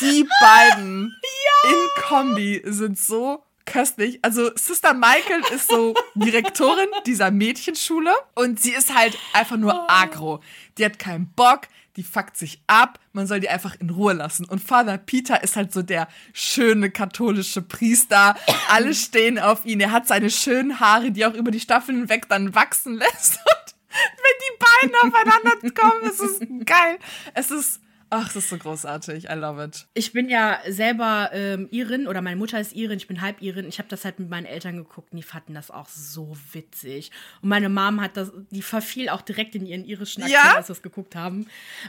[0.00, 1.14] Die beiden
[1.64, 1.70] ja.
[1.70, 4.18] in Kombi sind so köstlich.
[4.22, 9.84] Also Sister Michael ist so Direktorin dieser Mädchenschule und sie ist halt einfach nur oh.
[9.88, 10.40] agro.
[10.78, 14.44] Die hat keinen Bock, die fuckt sich ab, man soll die einfach in Ruhe lassen.
[14.44, 18.36] Und Father Peter ist halt so der schöne katholische Priester.
[18.70, 19.80] Alle stehen auf ihn.
[19.80, 23.40] Er hat seine schönen Haare, die auch über die Staffeln hinweg dann wachsen lässt.
[23.44, 26.98] Und wenn die beiden aufeinander kommen, ist es geil.
[27.34, 29.24] Es ist Ach, das ist so großartig.
[29.24, 29.86] I love it.
[29.92, 33.68] Ich bin ja selber ähm, Irin oder meine Mutter ist Irin, ich bin halb Irin.
[33.68, 37.10] Ich habe das halt mit meinen Eltern geguckt und die fanden das auch so witzig.
[37.42, 40.56] Und meine Mom hat das, die verfiel auch direkt in ihren irischen Akzent, ja?
[40.56, 41.46] als wir das geguckt haben.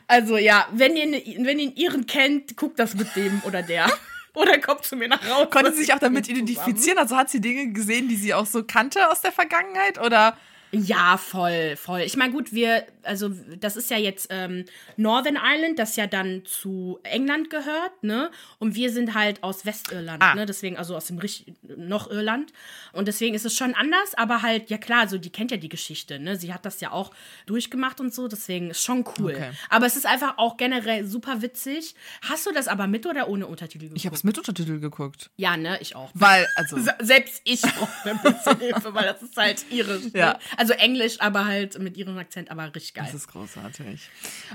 [0.08, 1.06] Also ja, wenn ihr,
[1.46, 3.90] wenn ihr einen Iren kennt, guckt das mit dem oder der.
[4.36, 5.50] Oder kommt zu mir nach Hause.
[5.50, 7.00] Konnte sie sich auch damit identifizieren?
[7.00, 10.00] Also hat sie Dinge gesehen, die sie auch so kannte aus der Vergangenheit?
[10.00, 10.38] Oder?
[10.72, 12.02] Ja, voll, voll.
[12.02, 13.30] Ich meine, gut, wir, also
[13.60, 14.66] das ist ja jetzt ähm,
[14.98, 18.30] Northern Ireland, das ja dann zu England gehört, ne?
[18.60, 20.36] Und wir sind halt aus Westirland, ah.
[20.36, 20.46] ne?
[20.46, 21.20] Deswegen, also aus dem
[21.64, 22.54] noch Irland.
[22.94, 25.70] Und deswegen ist es schon anders, aber halt, ja klar, so die kennt ja die
[25.70, 26.36] Geschichte, ne?
[26.36, 27.12] Sie hat das ja auch
[27.48, 29.34] durchgemacht und so, deswegen ist schon cool.
[29.34, 29.52] Okay.
[29.70, 31.96] Aber es ist einfach auch generell super witzig.
[32.22, 33.98] Hast du das aber mit oder ohne Untertitel geguckt?
[33.98, 35.32] Ich habe es mit Untertitel geguckt.
[35.36, 35.80] Ja, ne?
[35.82, 36.12] Ich auch.
[36.14, 36.78] Weil, also.
[37.00, 40.12] Selbst ich brauche ein bisschen Hilfe, weil das ist halt irisch.
[40.14, 40.38] Ja.
[40.60, 43.06] Also Englisch, aber halt mit ihrem Akzent, aber richtig geil.
[43.06, 44.10] Das ist großartig.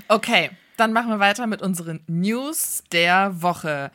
[0.07, 3.89] Okay, dann machen wir weiter mit unseren News der Woche.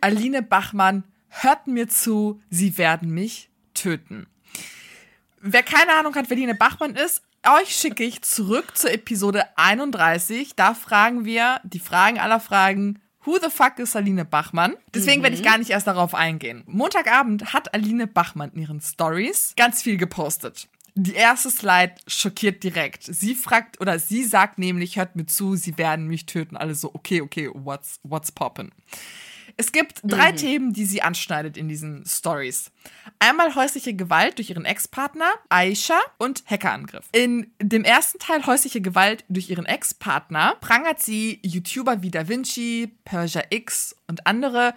[0.00, 4.28] Aline Bachmann, hört mir zu, sie werden mich töten.
[5.40, 10.54] Wer keine Ahnung hat, wer Aline Bachmann ist, euch schicke ich zurück zur Episode 31.
[10.54, 13.01] Da fragen wir die Fragen aller Fragen.
[13.24, 14.74] Who the fuck ist Aline Bachmann?
[14.94, 15.24] Deswegen mhm.
[15.24, 16.64] werde ich gar nicht erst darauf eingehen.
[16.66, 20.68] Montagabend hat Aline Bachmann in ihren Stories ganz viel gepostet.
[20.94, 23.04] Die erste Slide schockiert direkt.
[23.04, 26.56] Sie fragt oder sie sagt nämlich, hört mir zu, sie werden mich töten.
[26.56, 28.70] Alle so, okay, okay, what's, what's poppin'?
[29.56, 30.36] Es gibt drei mhm.
[30.36, 32.70] Themen, die sie anschneidet in diesen Stories.
[33.18, 37.08] Einmal häusliche Gewalt durch ihren Ex-Partner, Aisha, und Hackerangriff.
[37.12, 42.96] In dem ersten Teil häusliche Gewalt durch ihren Ex-Partner prangert sie YouTuber wie Da Vinci,
[43.04, 44.74] Persia X und andere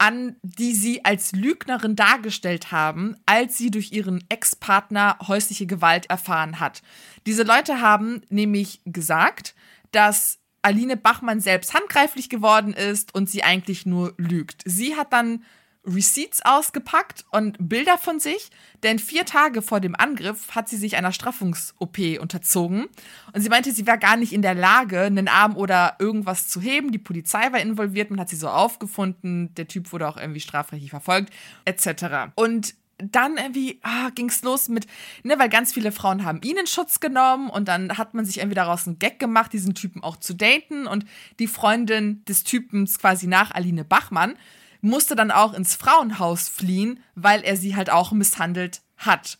[0.00, 6.58] an, die sie als Lügnerin dargestellt haben, als sie durch ihren Ex-Partner häusliche Gewalt erfahren
[6.58, 6.82] hat.
[7.26, 9.54] Diese Leute haben nämlich gesagt,
[9.92, 14.62] dass Aline Bachmann selbst handgreiflich geworden ist und sie eigentlich nur lügt.
[14.64, 15.42] Sie hat dann
[15.86, 18.50] Receipts ausgepackt und Bilder von sich,
[18.82, 22.86] denn vier Tage vor dem Angriff hat sie sich einer Straffungs-OP unterzogen
[23.32, 26.60] und sie meinte, sie war gar nicht in der Lage, einen Arm oder irgendwas zu
[26.60, 26.92] heben.
[26.92, 30.90] Die Polizei war involviert, man hat sie so aufgefunden, der Typ wurde auch irgendwie strafrechtlich
[30.90, 31.32] verfolgt,
[31.64, 32.32] etc.
[32.34, 34.86] Und dann irgendwie ah, ging es los mit,
[35.22, 38.38] ne, weil ganz viele Frauen haben ihn in Schutz genommen und dann hat man sich
[38.38, 41.04] irgendwie daraus einen Gag gemacht, diesen Typen auch zu daten und
[41.38, 44.34] die Freundin des Typens quasi nach Aline Bachmann
[44.80, 49.38] musste dann auch ins Frauenhaus fliehen, weil er sie halt auch misshandelt hat.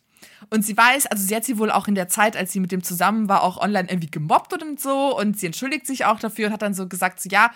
[0.50, 2.72] Und sie weiß, also sie hat sie wohl auch in der Zeit, als sie mit
[2.72, 6.48] dem zusammen war, auch online irgendwie gemobbt und so und sie entschuldigt sich auch dafür
[6.48, 7.50] und hat dann so gesagt, so ja,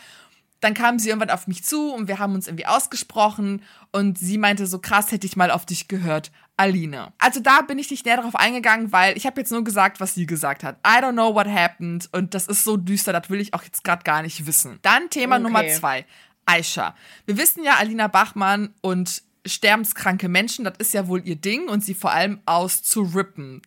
[0.65, 4.39] dann kam sie irgendwann auf mich zu und wir haben uns irgendwie ausgesprochen und sie
[4.39, 7.13] meinte so krass hätte ich mal auf dich gehört, Alina.
[7.19, 10.15] Also da bin ich nicht näher darauf eingegangen, weil ich habe jetzt nur gesagt, was
[10.15, 10.79] sie gesagt hat.
[10.79, 13.85] I don't know what happened und das ist so düster, das will ich auch jetzt
[13.85, 14.79] gerade gar nicht wissen.
[14.81, 15.43] Dann Thema okay.
[15.43, 16.07] Nummer zwei,
[16.47, 16.95] Aisha.
[17.27, 21.85] Wir wissen ja, Alina Bachmann und sterbenskranke Menschen, das ist ja wohl ihr Ding und
[21.85, 23.61] sie vor allem auszurippen.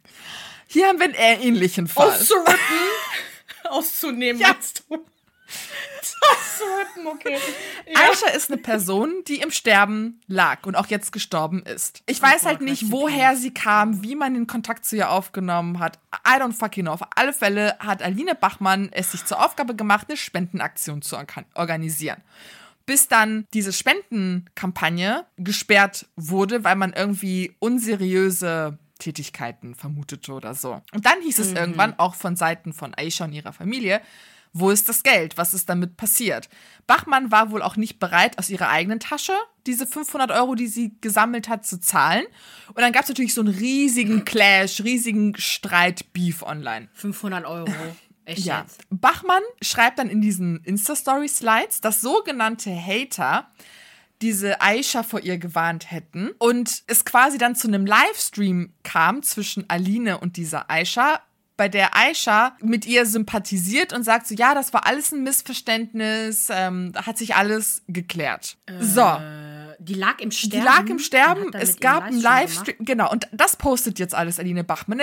[0.65, 2.09] Hier haben wir einen ähnlichen Fall.
[2.09, 2.57] Auszurippen?
[3.65, 4.49] Auszunehmen, ja.
[4.49, 5.05] meinst du?
[7.13, 7.37] Okay.
[7.85, 7.99] Ja.
[8.09, 12.03] Aisha ist eine Person, die im Sterben lag und auch jetzt gestorben ist.
[12.05, 15.99] Ich weiß halt nicht, woher sie kam, wie man den Kontakt zu ihr aufgenommen hat.
[16.27, 16.93] I don't fucking know.
[16.93, 21.17] Auf alle Fälle hat Aline Bachmann es sich zur Aufgabe gemacht, eine Spendenaktion zu
[21.53, 22.21] organisieren.
[22.85, 30.81] bis dann diese Spendenkampagne gesperrt wurde, weil man irgendwie unseriöse Tätigkeiten vermutete oder so.
[30.93, 31.57] Und dann hieß es mhm.
[31.57, 34.01] irgendwann auch von Seiten von Aisha und ihrer Familie,
[34.53, 35.37] wo ist das Geld?
[35.37, 36.49] Was ist damit passiert?
[36.85, 39.33] Bachmann war wohl auch nicht bereit, aus ihrer eigenen Tasche
[39.67, 42.25] diese 500 Euro, die sie gesammelt hat, zu zahlen.
[42.69, 46.87] Und dann gab es natürlich so einen riesigen Clash, riesigen Streit, Beef online.
[46.93, 47.67] 500 Euro.
[48.25, 48.61] Echt ja.
[48.61, 48.83] Jetzt?
[48.89, 53.49] Bachmann schreibt dann in diesen Insta-Story-Slides, dass sogenannte Hater
[54.21, 59.69] diese Aisha vor ihr gewarnt hätten und es quasi dann zu einem Livestream kam zwischen
[59.69, 61.21] Aline und dieser Aisha,
[61.57, 66.49] bei der Aisha mit ihr sympathisiert und sagt so, ja, das war alles ein Missverständnis,
[66.51, 68.57] ähm, hat sich alles geklärt.
[68.67, 69.17] Äh, so.
[69.79, 70.51] Die lag im Sterben.
[70.51, 71.53] Die lag im Sterben.
[71.53, 72.77] Es gab einen Livestream.
[72.79, 73.11] Genau.
[73.11, 75.01] Und das postet jetzt alles Aline Bachmann.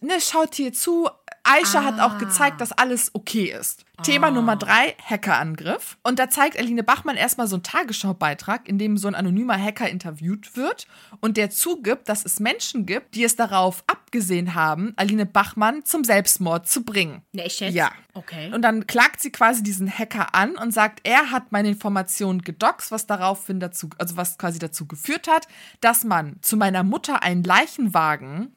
[0.00, 1.08] Ne, schaut hier zu.
[1.42, 1.84] Aisha ah.
[1.84, 3.84] hat auch gezeigt, dass alles okay ist.
[3.96, 4.02] Ah.
[4.02, 5.96] Thema Nummer drei, Hackerangriff.
[6.02, 9.88] Und da zeigt Aline Bachmann erstmal so einen Tagesschau-Beitrag, in dem so ein anonymer Hacker
[9.88, 10.86] interviewt wird
[11.20, 16.04] und der zugibt, dass es Menschen gibt, die es darauf abgesehen haben, Aline Bachmann zum
[16.04, 17.22] Selbstmord zu bringen.
[17.32, 17.74] Ne, echt jetzt?
[17.74, 17.92] Ja.
[18.14, 18.52] Okay.
[18.52, 22.90] Und dann klagt sie quasi diesen Hacker an und sagt, er hat meine Informationen gedoxt,
[22.90, 25.46] was daraufhin dazu, also was quasi dazu geführt hat,
[25.80, 28.54] dass man zu meiner Mutter einen Leichenwagen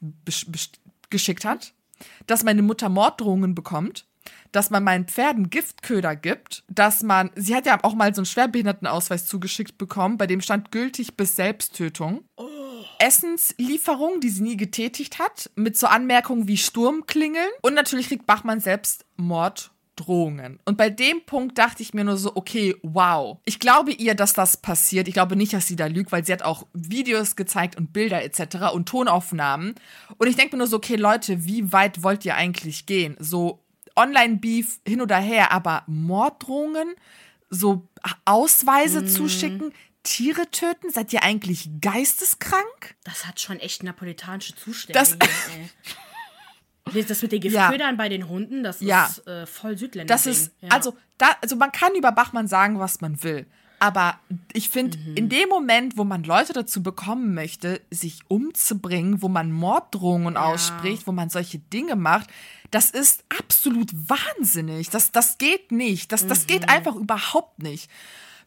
[1.10, 1.74] geschickt hat
[2.26, 4.06] dass meine Mutter Morddrohungen bekommt,
[4.52, 8.26] dass man meinen Pferden Giftköder gibt, dass man, sie hat ja auch mal so einen
[8.26, 12.24] Schwerbehindertenausweis zugeschickt bekommen, bei dem stand gültig bis Selbsttötung.
[12.36, 12.46] Oh.
[12.98, 17.48] Essenslieferung, die sie nie getätigt hat, mit so Anmerkungen wie Sturmklingeln.
[17.62, 20.58] Und natürlich kriegt Bachmann selbst Mord Drohungen.
[20.64, 23.38] Und bei dem Punkt dachte ich mir nur so, okay, wow.
[23.44, 25.08] Ich glaube ihr, dass das passiert.
[25.08, 28.22] Ich glaube nicht, dass sie da lügt, weil sie hat auch Videos gezeigt und Bilder
[28.22, 28.72] etc.
[28.72, 29.74] und Tonaufnahmen.
[30.16, 33.16] Und ich denke mir nur so, okay, Leute, wie weit wollt ihr eigentlich gehen?
[33.18, 33.60] So
[33.96, 36.94] Online-Beef hin oder her, aber Morddrohungen,
[37.50, 37.86] so
[38.24, 39.08] Ausweise mm.
[39.08, 40.90] zuschicken, Tiere töten?
[40.90, 42.94] Seid ihr eigentlich geisteskrank?
[43.04, 44.98] Das hat schon echt napolitanische Zustände.
[44.98, 45.68] Das, hier,
[46.92, 47.92] das mit den Giftködern ja.
[47.96, 49.06] bei den Hunden, das ja.
[49.06, 50.12] ist äh, voll Südländer.
[50.12, 50.68] Das ist, ja.
[50.70, 53.46] also, da, also man kann über Bachmann sagen, was man will.
[53.82, 54.18] Aber
[54.52, 55.16] ich finde, mhm.
[55.16, 61.06] in dem Moment, wo man Leute dazu bekommen möchte, sich umzubringen, wo man Morddrohungen ausspricht,
[61.06, 62.28] wo man solche Dinge macht,
[62.70, 64.90] das ist absolut wahnsinnig.
[64.90, 66.12] Das, das geht nicht.
[66.12, 66.46] Das, das mhm.
[66.48, 67.90] geht einfach überhaupt nicht.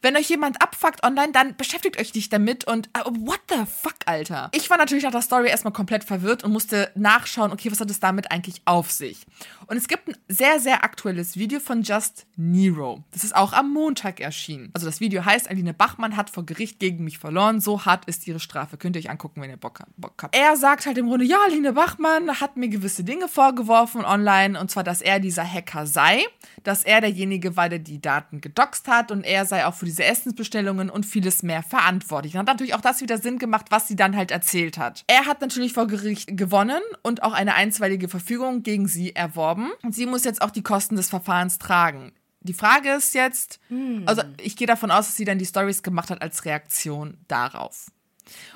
[0.04, 3.94] Wenn euch jemand abfuckt online, dann beschäftigt euch nicht damit und uh, what the fuck,
[4.04, 4.50] Alter.
[4.52, 7.90] Ich war natürlich nach der Story erstmal komplett verwirrt und musste nachschauen, okay, was hat
[7.90, 9.24] es damit eigentlich auf sich?
[9.66, 13.02] Und es gibt ein sehr, sehr aktuelles Video von Just Nero.
[13.12, 14.68] Das ist auch am Montag erschienen.
[14.74, 17.62] Also das Video heißt, Aline Bachmann hat vor Gericht gegen mich verloren.
[17.62, 18.76] So hart ist ihre Strafe.
[18.76, 20.36] Könnt ihr euch angucken, wenn ihr Bock habt.
[20.36, 24.60] Er sagt halt im Grunde, ja, Aline Bachmann hat mir gewisse Dinge vorgeworfen online.
[24.60, 26.24] Und zwar, dass er dieser Hacker sei.
[26.62, 29.10] Dass er derjenige war, der die Daten gedoxt hat.
[29.10, 32.34] Und er sei auch für diese Essensbestellungen und vieles mehr verantwortlich.
[32.34, 35.04] Und hat natürlich auch das wieder Sinn gemacht, was sie dann halt erzählt hat.
[35.06, 39.70] Er hat natürlich vor Gericht gewonnen und auch eine einstweilige Verfügung gegen sie erworben.
[39.82, 42.12] Und sie muss jetzt auch die Kosten des Verfahrens tragen.
[42.40, 44.02] Die Frage ist jetzt, hm.
[44.06, 47.90] also ich gehe davon aus, dass sie dann die Stories gemacht hat als Reaktion darauf.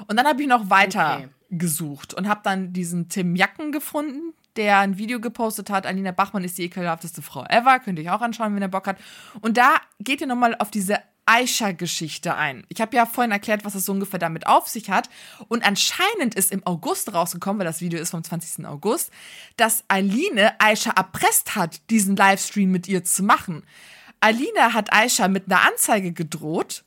[0.07, 1.29] Und dann habe ich noch weiter okay.
[1.51, 5.87] gesucht und habe dann diesen Tim Jacken gefunden, der ein Video gepostet hat.
[5.87, 7.79] Alina Bachmann ist die ekelhafteste Frau ever.
[7.79, 9.01] Könnt ihr euch auch anschauen, wenn ihr Bock habt.
[9.41, 10.99] Und da geht ihr nochmal auf diese
[11.29, 12.65] Aisha-Geschichte ein.
[12.69, 15.11] Ich habe ja vorhin erklärt, was es so ungefähr damit auf sich hat.
[15.49, 18.67] Und anscheinend ist im August rausgekommen, weil das Video ist vom 20.
[18.67, 19.11] August,
[19.57, 23.63] dass Aline Aisha erpresst hat, diesen Livestream mit ihr zu machen.
[24.21, 26.83] Aline hat Aisha mit einer Anzeige gedroht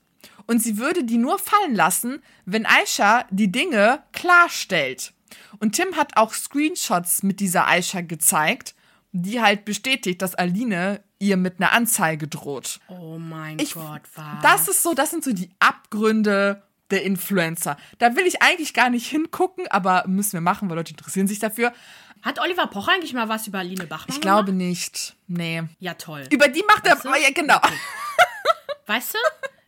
[0.48, 5.14] und sie würde die nur fallen lassen, wenn Aisha die Dinge klarstellt.
[5.60, 8.76] Und Tim hat auch Screenshots mit dieser Aisha gezeigt,
[9.12, 12.80] die halt bestätigt, dass Aline ihr mit einer Anzeige droht.
[12.88, 14.42] Oh mein ich, Gott, was?
[14.42, 17.78] Das ist so, das sind so die Abgründe der Influencer.
[18.00, 21.40] Da will ich eigentlich gar nicht hingucken, aber müssen wir machen, weil Leute interessieren sich
[21.40, 21.74] dafür.
[22.22, 24.68] Hat Oliver Pocher eigentlich mal was über Aline Bachmann Ich glaube gemacht?
[24.68, 25.16] nicht.
[25.28, 25.64] Nee.
[25.80, 26.26] Ja, toll.
[26.30, 27.18] Über die macht weißt er.
[27.18, 27.60] Ja, genau.
[28.88, 29.18] Weißt du?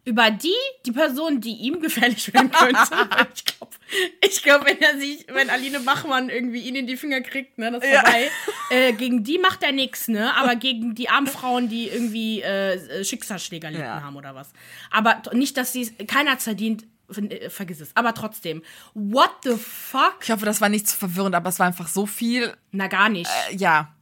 [0.06, 0.54] Über die,
[0.86, 2.82] die Person, die ihm gefährlich werden könnte.
[3.36, 3.76] ich glaube,
[4.22, 7.72] ich glaube, wenn er sich, wenn Aline Bachmann irgendwie ihn in die Finger kriegt, ne,
[7.72, 8.30] das ist vorbei.
[8.70, 8.78] Ja.
[8.78, 10.36] Äh, gegen die macht er nichts, ne?
[10.36, 14.02] Aber gegen die armen Frauen, die irgendwie äh, Schicksalsschläger litten ja.
[14.02, 14.52] haben oder was.
[14.92, 16.86] Aber nicht, dass sie keiner hat verdient,
[17.16, 17.96] äh, vergiss es.
[17.96, 18.62] Aber trotzdem,
[18.94, 20.18] what the fuck?
[20.22, 22.54] Ich hoffe, das war nicht zu verwirrend, aber es war einfach so viel.
[22.72, 23.30] Na, gar nicht.
[23.50, 23.94] Äh, ja.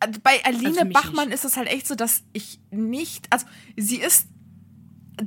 [0.00, 1.34] Äh, bei Aline also Bachmann nicht.
[1.34, 4.28] ist es halt echt so, dass ich nicht, also sie ist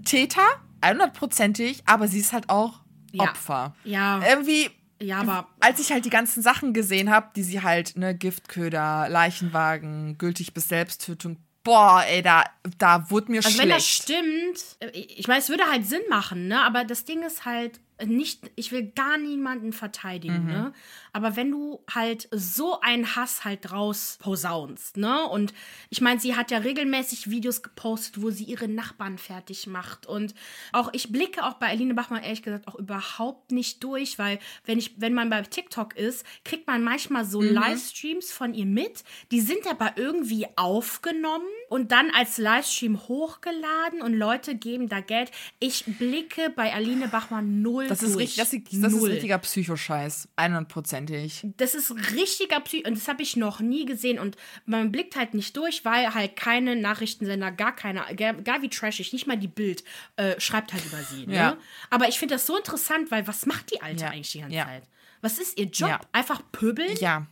[0.05, 0.45] Täter,
[0.81, 2.81] 100%ig, aber sie ist halt auch
[3.17, 3.75] Opfer.
[3.83, 4.21] Ja.
[4.27, 4.69] Irgendwie.
[5.01, 5.47] Ja, aber.
[5.59, 10.53] Als ich halt die ganzen Sachen gesehen habe, die sie halt, ne, Giftköder, Leichenwagen, gültig
[10.53, 12.45] bis Selbsttötung, boah, ey, da,
[12.77, 13.63] da wurde mir also schlecht.
[13.63, 16.61] wenn das stimmt, äh, ich meine, es würde halt Sinn machen, ne?
[16.61, 20.51] Aber das Ding ist halt, nicht, ich will gar niemanden verteidigen, Mhm.
[20.51, 20.73] ne?
[21.13, 25.25] Aber wenn du halt so einen Hass halt draus posaunst, ne?
[25.27, 25.53] Und
[25.89, 30.05] ich meine, sie hat ja regelmäßig Videos gepostet, wo sie ihre Nachbarn fertig macht.
[30.05, 30.35] Und
[30.73, 34.77] auch ich blicke auch bei Aline Bachmann ehrlich gesagt auch überhaupt nicht durch, weil wenn
[34.77, 37.53] ich, wenn man bei TikTok ist, kriegt man manchmal so Mhm.
[37.53, 39.03] Livestreams von ihr mit.
[39.31, 45.31] Die sind aber irgendwie aufgenommen und dann als Livestream hochgeladen und Leute geben da Geld.
[45.59, 48.23] Ich blicke bei Aline Bachmann null Das ist, durch.
[48.37, 50.29] richtig, das, ist, das ist richtiger Psychoscheiß.
[50.37, 51.53] 100%ig.
[51.57, 55.33] Das ist richtiger Psy und das habe ich noch nie gesehen und man blickt halt
[55.33, 59.83] nicht durch, weil halt keine Nachrichtensender, gar keine, gar, wie trashig, nicht mal die Bild
[60.15, 61.27] äh, schreibt halt über sie.
[61.27, 61.35] Ne?
[61.35, 61.57] Ja.
[61.89, 64.09] Aber ich finde das so interessant, weil was macht die Alte Ja.
[64.11, 64.65] eigentlich die ganze Ja.
[64.65, 64.83] Zeit?
[65.21, 65.99] Was ist ihr Job?
[66.11, 66.95] Einfach pöbeln?
[66.99, 67.25] Ja.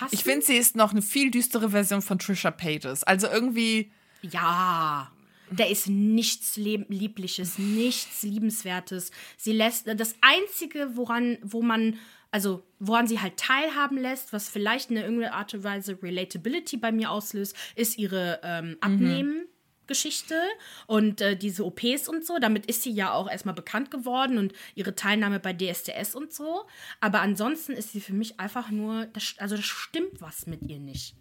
[0.00, 0.14] Hassen?
[0.14, 3.04] Ich finde, sie ist noch eine viel düstere Version von Trisha Paytas.
[3.04, 3.90] Also irgendwie.
[4.22, 5.10] Ja.
[5.50, 9.10] Da ist nichts Liebliches, nichts Liebenswertes.
[9.36, 11.98] Sie lässt das Einzige, woran, wo man,
[12.30, 16.92] also woran sie halt teilhaben lässt, was vielleicht in irgendeiner Art und Weise Relatability bei
[16.92, 19.46] mir auslöst, ist ihre ähm, Abnehmen.
[19.86, 20.40] Geschichte
[20.86, 22.38] und äh, diese OPs und so.
[22.38, 26.64] Damit ist sie ja auch erstmal bekannt geworden und ihre Teilnahme bei DSDS und so.
[27.00, 30.78] Aber ansonsten ist sie für mich einfach nur, das, also das stimmt was mit ihr
[30.78, 31.14] nicht.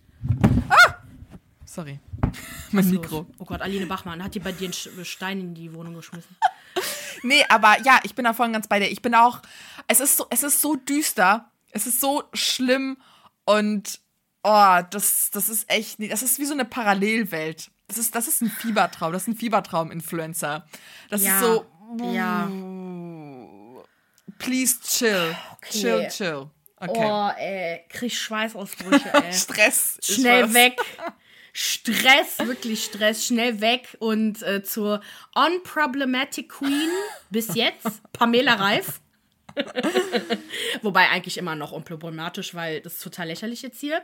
[1.66, 2.00] Sorry.
[2.72, 3.26] mein Mikro.
[3.40, 6.36] Oh Gott, Aline Bachmann, hat die bei dir einen Sch- Stein in die Wohnung geschmissen?
[7.26, 8.92] Nee, aber ja, ich bin da voll ganz bei dir.
[8.92, 9.42] Ich bin auch.
[9.88, 11.50] Es ist so, es ist so düster.
[11.72, 12.98] Es ist so schlimm
[13.46, 14.02] und
[14.44, 16.00] oh, das, das ist echt.
[16.12, 17.72] Das ist wie so eine Parallelwelt.
[17.94, 19.14] Das ist, das ist ein Fiebertraum.
[19.14, 20.66] Das ist ein Fiebertraum-Influencer.
[21.12, 21.66] Das Ja, ist so.
[22.12, 22.50] ja.
[24.40, 25.36] Please chill.
[25.70, 26.50] Chill, chill.
[26.78, 26.92] Okay.
[27.06, 29.32] Oh, ey, krieg Schweißausbrüche, ey.
[29.34, 30.00] Stress.
[30.04, 30.80] Schnell weg.
[31.54, 35.02] Stress, wirklich Stress, schnell weg und äh, zur
[35.36, 36.90] Unproblematic Queen
[37.30, 39.02] bis jetzt, Pamela Reif.
[40.82, 44.02] Wobei eigentlich immer noch unproblematisch, weil das ist total lächerlich jetzt hier.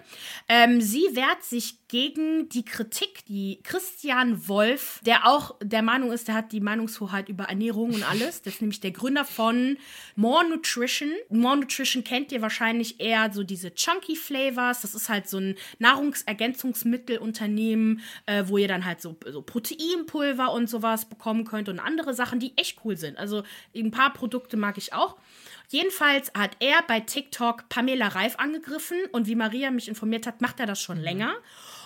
[0.48, 6.28] Ähm, sie wehrt sich gegen die Kritik, die Christian Wolf, der auch der Meinung ist,
[6.28, 8.42] der hat die Meinungshoheit über Ernährung und alles.
[8.42, 9.78] Das ist nämlich der Gründer von
[10.16, 11.12] More Nutrition.
[11.30, 14.82] More Nutrition kennt ihr wahrscheinlich eher so diese Chunky Flavors.
[14.82, 20.70] Das ist halt so ein Nahrungsergänzungsmittelunternehmen, äh, wo ihr dann halt so, so Proteinpulver und
[20.70, 23.18] sowas bekommen könnt und andere Sachen, die echt cool sind.
[23.18, 23.42] Also
[23.76, 25.18] ein paar Produkte mag ich auch.
[25.72, 30.60] Jedenfalls hat er bei TikTok Pamela Reif angegriffen und wie Maria mich informiert hat, macht
[30.60, 31.36] er das schon länger.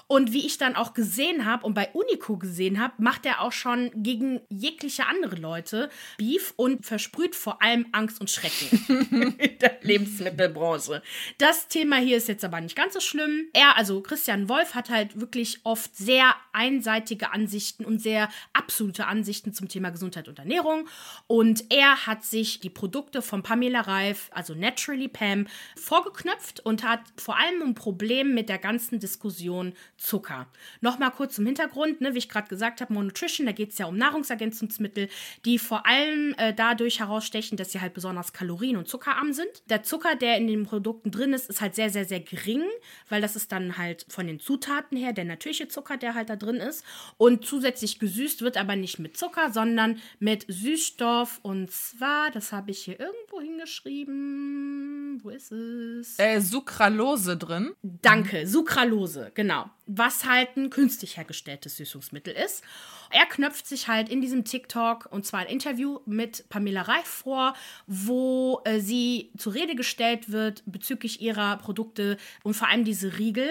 [0.07, 3.51] Und wie ich dann auch gesehen habe und bei Unico gesehen habe, macht er auch
[3.51, 9.79] schon gegen jegliche andere Leute Beef und versprüht vor allem Angst und Schrecken in der
[9.81, 11.01] Lebensmittelbranche.
[11.37, 13.47] Das Thema hier ist jetzt aber nicht ganz so schlimm.
[13.53, 19.53] Er, also Christian Wolf, hat halt wirklich oft sehr einseitige Ansichten und sehr absolute Ansichten
[19.53, 20.87] zum Thema Gesundheit und Ernährung.
[21.27, 27.01] Und er hat sich die Produkte von Pamela Reif, also Naturally Pam, vorgeknöpft und hat
[27.17, 30.47] vor allem ein Problem mit der ganzen Diskussion Zucker.
[30.81, 33.77] Nochmal kurz zum Hintergrund, ne, wie ich gerade gesagt habe, More Nutrition, da geht es
[33.77, 35.07] ja um Nahrungsergänzungsmittel,
[35.45, 39.49] die vor allem äh, dadurch herausstechen, dass sie halt besonders kalorien- und zuckerarm sind.
[39.69, 42.63] Der Zucker, der in den Produkten drin ist, ist halt sehr, sehr, sehr gering,
[43.07, 46.35] weil das ist dann halt von den Zutaten her der natürliche Zucker, der halt da
[46.35, 46.83] drin ist.
[47.17, 51.39] Und zusätzlich gesüßt wird aber nicht mit Zucker, sondern mit Süßstoff.
[51.43, 55.21] Und zwar, das habe ich hier irgendwo hingeschrieben.
[55.23, 56.19] Wo ist es?
[56.19, 57.73] Äh, Sucralose drin.
[57.81, 59.69] Danke, Sucralose, genau.
[59.95, 62.63] Was halt ein künstlich hergestelltes Süßungsmittel ist.
[63.12, 67.53] Er knöpft sich halt in diesem TikTok und zwar ein Interview mit Pamela Reif vor,
[67.86, 73.49] wo äh, sie zur Rede gestellt wird bezüglich ihrer Produkte und vor allem diese Riegel,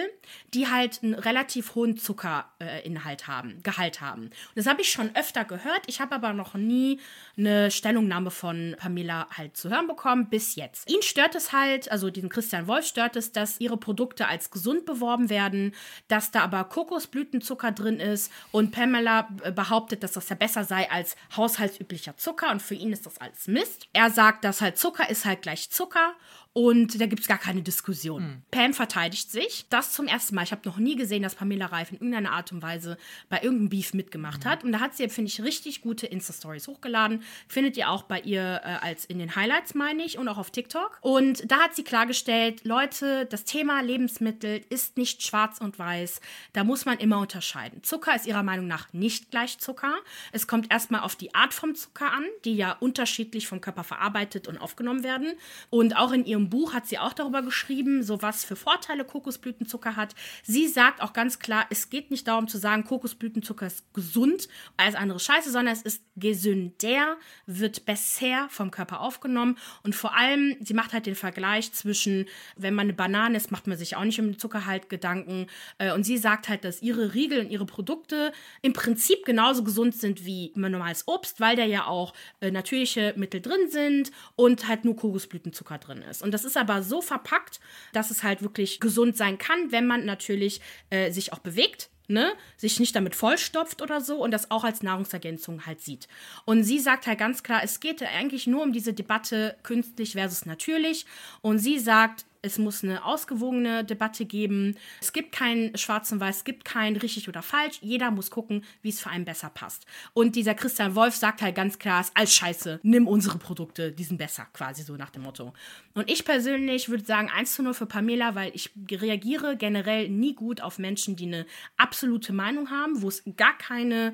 [0.53, 4.23] die halt einen relativ hohen Zuckerinhalt haben, Gehalt haben.
[4.23, 5.83] Und das habe ich schon öfter gehört.
[5.87, 6.99] Ich habe aber noch nie
[7.37, 10.91] eine Stellungnahme von Pamela halt zu hören bekommen, bis jetzt.
[10.91, 14.85] Ihn stört es halt, also diesen Christian Wolf stört es, dass ihre Produkte als gesund
[14.85, 15.73] beworben werden,
[16.07, 20.89] dass da aber Kokosblütenzucker drin ist und Pamela äh, behauptet, dass das ja besser sei
[20.91, 23.87] als haushaltsüblicher Zucker und für ihn ist das alles Mist.
[23.93, 26.13] Er sagt, dass halt Zucker ist halt gleich Zucker
[26.53, 28.43] und da gibt es gar keine Diskussion.
[28.51, 29.65] Pam verteidigt sich.
[29.71, 30.43] Das zum ersten Mal.
[30.43, 33.69] Ich habe noch nie gesehen, dass Pamela Reif in irgendeiner Art und Weise bei irgendeinem
[33.69, 34.63] Beef mitgemacht hat.
[34.63, 37.23] Und da hat sie, finde ich, richtig gute Insta-Stories hochgeladen.
[37.47, 40.51] Findet ihr auch bei ihr äh, als in den Highlights, meine ich, und auch auf
[40.51, 40.99] TikTok.
[41.01, 46.21] Und da hat sie klargestellt, Leute, das Thema Lebensmittel ist nicht schwarz und weiß.
[46.53, 47.81] Da muss man immer unterscheiden.
[47.81, 49.95] Zucker ist ihrer Meinung nach nicht gleich Zucker.
[50.31, 54.47] Es kommt erstmal auf die Art vom Zucker an, die ja unterschiedlich vom Körper verarbeitet
[54.47, 55.33] und aufgenommen werden.
[55.71, 59.05] Und auch in ihrem ihrem Buch hat sie auch darüber geschrieben, so was für Vorteile
[59.05, 60.13] Kokosblütenzucker hat.
[60.43, 64.95] Sie sagt auch ganz klar, es geht nicht darum zu sagen, Kokosblütenzucker ist gesund, alles
[64.95, 70.73] andere scheiße, sondern es ist gesünder, wird besser vom Körper aufgenommen und vor allem, sie
[70.73, 72.25] macht halt den Vergleich zwischen,
[72.55, 75.93] wenn man eine Banane isst, macht man sich auch nicht um den Zuckerhalt Gedanken äh,
[75.93, 80.25] und sie sagt halt, dass ihre Riegel und ihre Produkte im Prinzip genauso gesund sind
[80.25, 84.95] wie normales Obst, weil da ja auch äh, natürliche Mittel drin sind und halt nur
[84.95, 86.21] Kokosblütenzucker drin ist.
[86.21, 87.59] Und das ist aber so verpackt,
[87.93, 92.33] dass es halt wirklich gesund sein kann, wenn man natürlich äh, sich auch bewegt ne,
[92.57, 96.07] sich nicht damit vollstopft oder so und das auch als Nahrungsergänzung halt sieht.
[96.45, 100.45] Und sie sagt halt ganz klar, es geht eigentlich nur um diese Debatte künstlich versus
[100.45, 101.05] natürlich.
[101.41, 104.75] Und sie sagt, es muss eine ausgewogene Debatte geben.
[105.01, 107.79] Es gibt kein Schwarz und Weiß, es gibt kein richtig oder falsch.
[107.81, 109.85] Jeder muss gucken, wie es für einen besser passt.
[110.13, 113.93] Und dieser Christian Wolf sagt halt ganz klar, es ist alles scheiße, nimm unsere Produkte,
[113.93, 115.53] die sind besser, quasi so nach dem Motto.
[115.93, 120.35] Und ich persönlich würde sagen 1 zu 0 für Pamela, weil ich reagiere generell nie
[120.35, 121.45] gut auf Menschen, die eine
[121.77, 124.13] absolute Meinung haben, wo es gar keine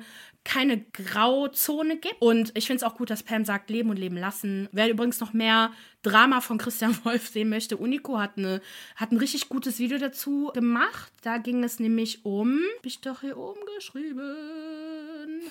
[0.50, 2.20] keine Grauzone gibt.
[2.20, 4.68] Und ich finde es auch gut, dass Pam sagt, leben und leben lassen.
[4.72, 5.70] Wer übrigens noch mehr
[6.02, 8.60] Drama von Christian Wolf sehen möchte, Unico hat, eine,
[8.96, 11.12] hat ein richtig gutes Video dazu gemacht.
[11.22, 15.42] Da ging es nämlich um, hab ich doch hier oben geschrieben.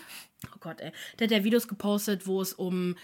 [0.47, 0.91] Oh Gott, ey.
[1.17, 2.95] Der hat ja Videos gepostet, wo es um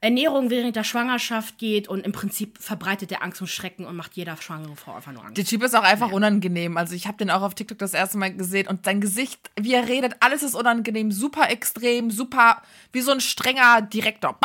[0.00, 4.16] Ernährung während der Schwangerschaft geht und im Prinzip verbreitet der Angst und Schrecken und macht
[4.16, 5.36] jeder schwangere Frau einfach nur Angst.
[5.36, 6.14] Der Typ ist auch einfach ja.
[6.14, 6.76] unangenehm.
[6.76, 9.74] Also ich habe den auch auf TikTok das erste Mal gesehen und sein Gesicht, wie
[9.74, 14.38] er redet, alles ist unangenehm, super extrem, super wie so ein strenger Direktor.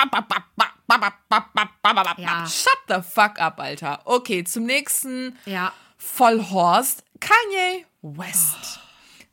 [2.18, 2.46] Ja.
[2.48, 4.02] Shut the fuck up, Alter.
[4.06, 5.72] Okay, zum nächsten ja.
[5.98, 7.04] Vollhorst.
[7.20, 8.80] Kanye West.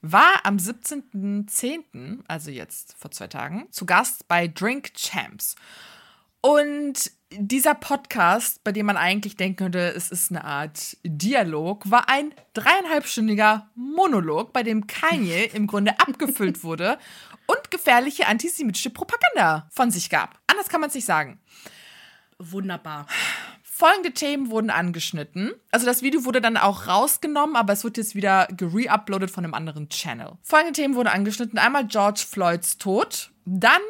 [0.01, 5.57] War am 17.10., also jetzt vor zwei Tagen, zu Gast bei Drink Champs.
[6.41, 12.09] Und dieser Podcast, bei dem man eigentlich denken könnte, es ist eine Art Dialog, war
[12.09, 16.99] ein dreieinhalbstündiger Monolog, bei dem Kanye im Grunde abgefüllt wurde
[17.47, 20.39] und gefährliche antisemitische Propaganda von sich gab.
[20.47, 21.41] Anders kann man es nicht sagen.
[22.39, 23.07] Wunderbar.
[23.63, 25.53] Folgende Themen wurden angeschnitten.
[25.71, 29.55] Also das Video wurde dann auch rausgenommen, aber es wird jetzt wieder gereuploadet von einem
[29.55, 30.33] anderen Channel.
[30.43, 31.59] Folgende Themen wurden angeschnitten.
[31.59, 33.83] Einmal George Floyds Tod, dann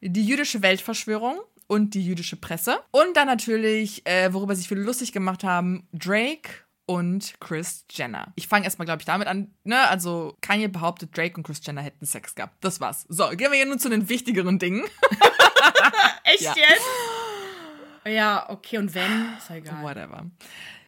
[0.00, 2.78] die jüdische Weltverschwörung, und die jüdische Presse.
[2.90, 6.50] Und dann natürlich, äh, worüber sich viele lustig gemacht haben, Drake
[6.86, 8.32] und Chris Jenner.
[8.36, 9.54] Ich fange erstmal, glaube ich, damit an.
[9.64, 9.88] Ne?
[9.88, 12.56] Also, Kanye behauptet, Drake und Chris Jenner hätten Sex gehabt.
[12.62, 13.06] Das war's.
[13.08, 14.84] So, gehen wir hier nun zu den wichtigeren Dingen.
[16.24, 16.54] Echt ja.
[16.56, 17.25] jetzt?
[18.06, 19.36] Ja, okay, und wenn?
[19.38, 19.82] Ist egal.
[19.82, 20.26] Whatever.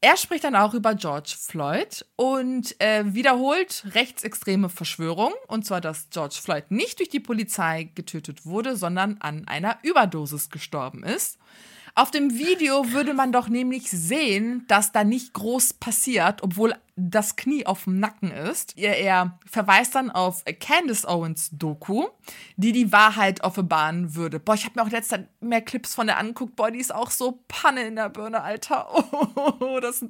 [0.01, 5.33] Er spricht dann auch über George Floyd und äh, wiederholt rechtsextreme Verschwörung.
[5.49, 10.51] Und zwar, dass George Floyd nicht durch die Polizei getötet wurde, sondern an einer Überdosis
[10.51, 11.39] gestorben ist.
[11.99, 17.35] Auf dem Video würde man doch nämlich sehen, dass da nicht groß passiert, obwohl das
[17.35, 18.79] Knie auf dem Nacken ist.
[18.79, 22.07] Er, er verweist dann auf Candace Owens Doku,
[22.57, 24.39] die die Wahrheit offenbaren würde.
[24.39, 26.55] Boah, ich habe mir auch letzter mehr Clips von der angeguckt.
[26.55, 28.87] Boah, die ist auch so Panne in der Birne, Alter.
[29.61, 30.05] Oh, das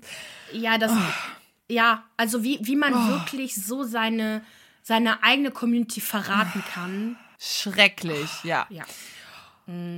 [0.52, 1.72] Ja, das oh.
[1.72, 3.08] ja, also wie, wie man oh.
[3.08, 4.42] wirklich so seine
[4.82, 7.16] seine eigene Community verraten kann.
[7.38, 8.66] Schrecklich, ja.
[8.68, 8.84] Ja.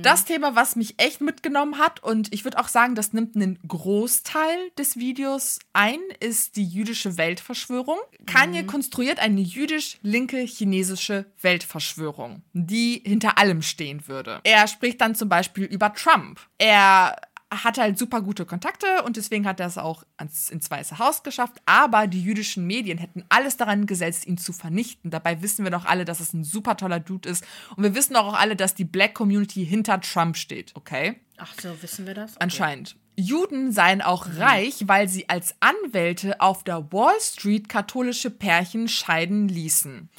[0.01, 3.57] Das Thema, was mich echt mitgenommen hat, und ich würde auch sagen, das nimmt einen
[3.65, 7.97] Großteil des Videos ein, ist die jüdische Weltverschwörung.
[8.25, 8.67] Kanye mhm.
[8.67, 14.41] konstruiert eine jüdisch-linke chinesische Weltverschwörung, die hinter allem stehen würde.
[14.43, 16.41] Er spricht dann zum Beispiel über Trump.
[16.57, 17.15] Er
[17.51, 21.61] hat halt super gute Kontakte und deswegen hat er es auch ins Weiße Haus geschafft.
[21.65, 25.11] Aber die jüdischen Medien hätten alles daran gesetzt, ihn zu vernichten.
[25.11, 27.45] Dabei wissen wir doch alle, dass es ein super toller Dude ist.
[27.75, 31.19] Und wir wissen auch alle, dass die Black Community hinter Trump steht, okay?
[31.37, 32.31] Ach so, wissen wir das?
[32.31, 32.43] Okay.
[32.43, 32.95] Anscheinend.
[33.17, 34.37] Juden seien auch mhm.
[34.37, 40.09] reich, weil sie als Anwälte auf der Wall Street katholische Pärchen scheiden ließen.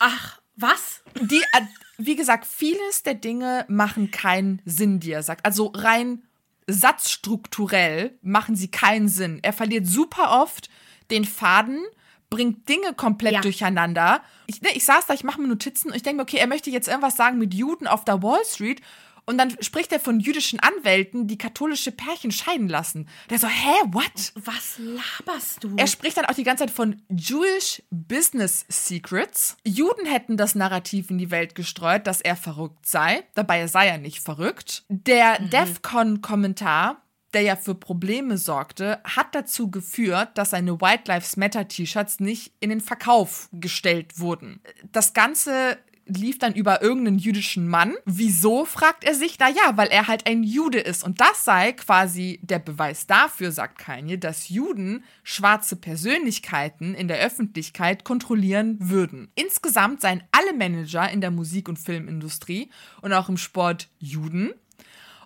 [0.00, 1.02] Ach, was?
[1.20, 1.60] Die, äh,
[1.98, 5.46] wie gesagt, vieles der Dinge machen keinen Sinn, die er sagt.
[5.46, 6.22] Also rein
[6.66, 9.40] satzstrukturell machen sie keinen Sinn.
[9.42, 10.68] Er verliert super oft
[11.10, 11.82] den Faden,
[12.30, 13.40] bringt Dinge komplett ja.
[13.40, 14.22] durcheinander.
[14.46, 16.46] Ich, ne, ich saß da, ich mache mir Notizen und ich denke mir, okay, er
[16.46, 18.80] möchte jetzt irgendwas sagen mit Juden auf der Wall Street
[19.26, 23.08] und dann spricht er von jüdischen Anwälten, die katholische Pärchen scheiden lassen.
[23.30, 24.32] Der so, hä, what?
[24.36, 25.74] Was laberst du?
[25.76, 29.56] Er spricht dann auch die ganze Zeit von Jewish Business Secrets.
[29.64, 33.24] Juden hätten das Narrativ in die Welt gestreut, dass er verrückt sei.
[33.34, 34.84] Dabei sei er nicht verrückt.
[34.88, 35.50] Der mhm.
[35.50, 37.00] DEFCON-Kommentar
[37.34, 42.52] der ja für Probleme sorgte, hat dazu geführt, dass seine White Lives Matter T-Shirts nicht
[42.60, 44.60] in den Verkauf gestellt wurden.
[44.92, 47.94] Das Ganze lief dann über irgendeinen jüdischen Mann.
[48.04, 49.36] Wieso, fragt er sich?
[49.38, 51.04] Na ja, weil er halt ein Jude ist.
[51.04, 57.18] Und das sei quasi der Beweis dafür, sagt Kanye, dass Juden schwarze Persönlichkeiten in der
[57.18, 59.30] Öffentlichkeit kontrollieren würden.
[59.34, 64.52] Insgesamt seien alle Manager in der Musik- und Filmindustrie und auch im Sport Juden.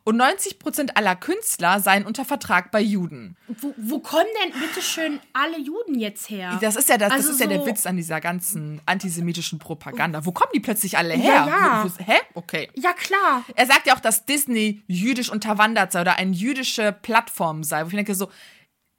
[0.09, 3.37] Und 90 Prozent aller Künstler seien unter Vertrag bei Juden.
[3.47, 6.59] Wo, wo kommen denn bitte schön alle Juden jetzt her?
[6.63, 9.59] Das ist ja, das, Also das ist ja der so- Witz an dieser ganzen antisemitischen
[9.59, 10.25] Propaganda.
[10.25, 11.35] Wo kommen die plötzlich alle her?
[11.35, 11.85] Ja, ja.
[11.85, 12.17] Wo, wo, hä?
[12.33, 12.71] Okay.
[12.75, 13.45] Ja, klar.
[13.55, 17.85] Er sagt ja auch, dass Disney jüdisch unterwandert sei oder eine jüdische Plattform sei.
[17.85, 18.31] Wo ich denke so,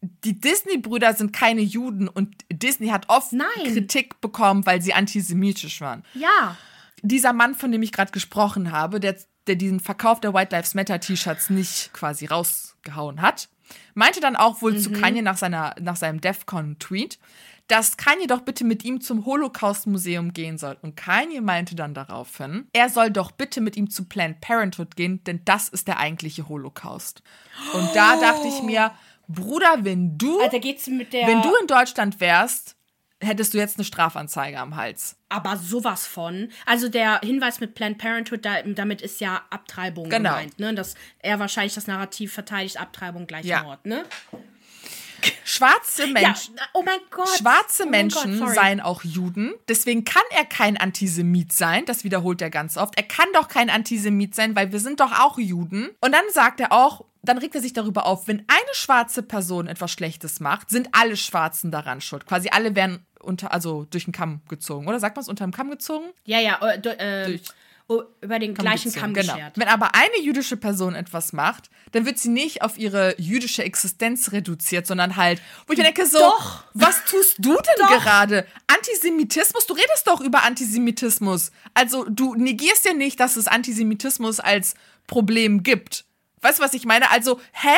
[0.01, 3.47] die Disney-Brüder sind keine Juden und Disney hat oft Nein.
[3.66, 6.03] Kritik bekommen, weil sie antisemitisch waren.
[6.14, 6.55] Ja.
[7.01, 9.16] Dieser Mann, von dem ich gerade gesprochen habe, der,
[9.49, 13.49] der diesen Verkauf der White Lives Matter T-Shirts nicht quasi rausgehauen hat,
[13.93, 17.19] meinte dann auch wohl zu Kanye nach, seiner, nach seinem DEFCON-Tweet,
[17.67, 20.77] dass Kanye doch bitte mit ihm zum Holocaust-Museum gehen soll.
[20.81, 25.23] Und Kanye meinte dann daraufhin, er soll doch bitte mit ihm zu Planned Parenthood gehen,
[25.25, 27.21] denn das ist der eigentliche Holocaust.
[27.73, 28.91] Und da dachte ich mir,
[29.27, 31.27] Bruder, wenn du, Alter, der.
[31.27, 32.75] wenn du in Deutschland wärst,
[33.22, 35.15] hättest du jetzt eine Strafanzeige am Hals.
[35.30, 36.49] aber sowas von.
[36.65, 40.30] Also der Hinweis mit Planned Parenthood, da, damit ist ja Abtreibung Genau.
[40.32, 40.74] gemeint, ne?
[40.74, 43.63] Dass er wahrscheinlich das Narrativ verteidigt, Abtreibung gleich Ja.
[43.63, 44.05] Mord, ne?
[45.43, 46.55] Schwarze Menschen.
[46.55, 47.28] Ja, oh mein Gott.
[47.38, 49.53] Schwarze oh Menschen Gott, seien auch Juden.
[49.67, 51.86] Deswegen kann er kein Antisemit sein.
[51.86, 52.95] Das wiederholt er ganz oft.
[52.95, 55.89] Er kann doch kein Antisemit sein, weil wir sind doch auch Juden.
[55.99, 59.67] Und dann sagt er auch, dann regt er sich darüber auf, wenn eine schwarze Person
[59.67, 62.26] etwas Schlechtes macht, sind alle Schwarzen daran schuld.
[62.26, 64.88] Quasi alle werden unter, also durch den Kamm gezogen.
[64.88, 66.05] Oder sagt man es unter den Kamm gezogen?
[66.26, 66.95] Ja, ja, äh, du-
[67.28, 67.41] Durch-
[67.88, 69.34] oh, über den gleichen gezogen, Kamm genau.
[69.34, 69.57] geschert.
[69.57, 74.32] Wenn aber eine jüdische Person etwas macht, dann wird sie nicht auf ihre jüdische Existenz
[74.32, 76.63] reduziert, sondern halt, wo ich mir denke, so, Doch.
[76.76, 78.45] was tust du denn gerade?
[78.67, 79.65] Antisemitismus?
[79.65, 81.51] Du redest doch über Antisemitismus.
[81.74, 84.76] Also du negierst ja nicht, dass es Antisemitismus als
[85.07, 86.05] Problem gibt.
[86.41, 87.09] Weißt du, was ich meine?
[87.11, 87.76] Also, hä?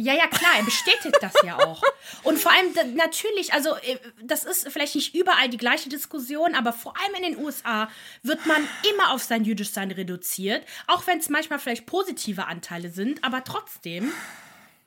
[0.00, 1.82] Ja, ja, klar, er bestätigt das ja auch.
[2.22, 6.72] Und vor allem natürlich, also äh, das ist vielleicht nicht überall die gleiche Diskussion, aber
[6.72, 7.88] vor allem in den USA
[8.22, 13.24] wird man immer auf sein Jüdischsein reduziert, auch wenn es manchmal vielleicht positive Anteile sind,
[13.24, 14.12] aber trotzdem,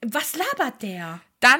[0.01, 1.19] was labert der?
[1.41, 1.59] Dann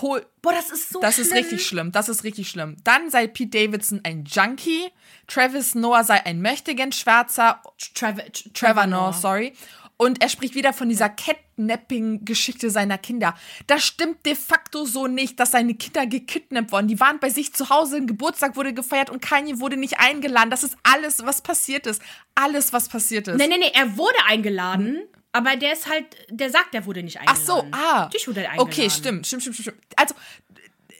[0.00, 0.24] hol.
[0.42, 1.26] Boah, das ist so Das schlimm.
[1.26, 1.90] ist richtig schlimm.
[1.92, 2.76] Das ist richtig schlimm.
[2.84, 4.92] Dann sei Pete Davidson ein Junkie.
[5.26, 7.60] Travis Noah sei ein Möchtegern-Schwarzer.
[7.94, 8.22] Trevor,
[8.54, 9.54] Trevor Noah, sorry.
[10.00, 13.34] Und er spricht wieder von dieser Catnapping-Geschichte seiner Kinder.
[13.66, 16.88] Das stimmt de facto so nicht, dass seine Kinder gekidnappt wurden.
[16.88, 20.50] Die waren bei sich zu Hause, ein Geburtstag wurde gefeiert und Kanye wurde nicht eingeladen.
[20.50, 22.00] Das ist alles, was passiert ist.
[22.36, 23.36] Alles, was passiert ist.
[23.38, 27.18] Nee, nee, nee, er wurde eingeladen, aber der ist halt, der sagt, er wurde nicht
[27.26, 27.44] Ach eingeladen.
[27.44, 28.02] so, ah.
[28.02, 28.72] Natürlich wurde er eingeladen.
[28.72, 29.78] Okay, stimmt, stimmt, stimmt, stimmt.
[29.96, 30.14] Also,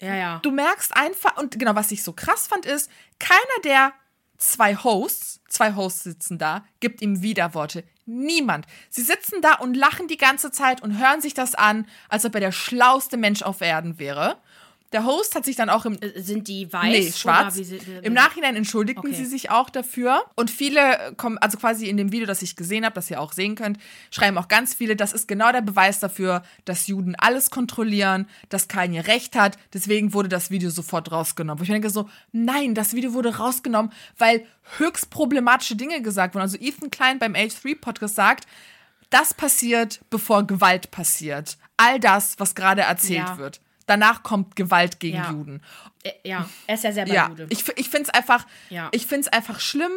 [0.01, 0.39] Ja, ja.
[0.43, 2.91] du merkst einfach, und genau, was ich so krass fand, ist,
[3.21, 3.93] keiner der
[4.39, 7.85] zwei Hosts, zwei Hosts sitzen da, gibt ihm Widerworte.
[8.07, 8.67] Niemand.
[8.89, 12.35] Sie sitzen da und lachen die ganze Zeit und hören sich das an, als ob
[12.35, 14.39] er der schlauste Mensch auf Erden wäre.
[14.93, 16.85] Der Host hat sich dann auch im Sind die weiß?
[16.85, 17.55] Nee, schwarz.
[17.57, 19.17] Sie, Im Nachhinein entschuldigten Okay.
[19.17, 20.25] sie sich auch dafür.
[20.35, 23.33] Und viele kommen, also quasi in dem Video, das ich gesehen habe, das ihr auch
[23.35, 23.79] sehen könnt,
[24.11, 28.67] schreiben auch ganz viele, das ist genau der Beweis dafür, dass Juden alles kontrollieren, dass
[28.69, 29.59] Kanye recht hat.
[29.75, 31.59] Deswegen wurde das Video sofort rausgenommen.
[31.59, 34.47] Wo ich mir denke so, nein, das Video wurde rausgenommen, weil
[34.79, 36.43] höchst problematische Dinge gesagt wurden.
[36.43, 38.47] Also Ethan Klein beim H3-Podcast sagt,
[39.11, 41.59] das passiert, bevor Gewalt passiert.
[41.77, 43.39] All das, was gerade erzählt Ja.
[43.39, 43.61] wird.
[43.89, 45.31] Danach kommt Gewalt gegen Ja.
[45.33, 45.63] Juden.
[46.05, 47.47] Äh, Ja, er ist ja selber Ja, Jude.
[47.51, 48.89] ich, ich finde es einfach, Ja.
[48.93, 49.93] ich einfach schlimm.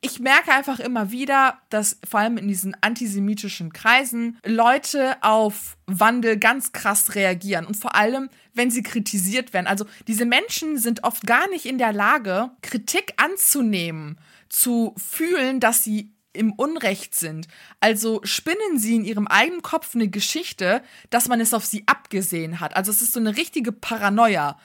[0.00, 6.36] Ich merke einfach immer wieder, dass vor allem in diesen antisemitischen Kreisen Leute auf Wandel
[6.36, 7.66] ganz krass reagieren.
[7.66, 9.66] Und vor allem, wenn sie kritisiert werden.
[9.66, 15.82] Also diese Menschen sind oft gar nicht in der Lage, Kritik anzunehmen, zu fühlen, dass
[15.82, 17.48] sie im Unrecht sind.
[17.80, 22.60] Also spinnen sie in ihrem eigenen Kopf eine Geschichte, dass man es auf sie abgesehen
[22.60, 22.76] hat.
[22.76, 24.58] Also es ist so eine richtige Paranoia.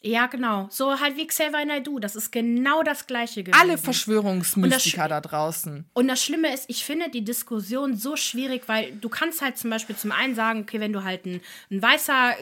[0.00, 0.68] ja, genau.
[0.70, 1.98] So halt wie Xavier Naidoo.
[1.98, 3.60] Das ist genau das Gleiche gewesen.
[3.60, 5.86] alle Verschwörungsmystiker da draußen.
[5.92, 9.70] Und das Schlimme ist, ich finde die Diskussion so schwierig, weil du kannst halt zum
[9.70, 11.40] Beispiel zum einen sagen, okay, wenn du halt ein,
[11.70, 12.36] ein weißer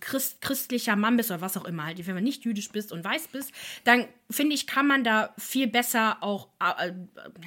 [0.00, 3.04] Christ, christlicher Mann bist oder was auch immer, halt, wenn du nicht jüdisch bist und
[3.04, 3.52] weiß bist,
[3.84, 6.92] dann finde ich, kann man da viel besser auch, äh,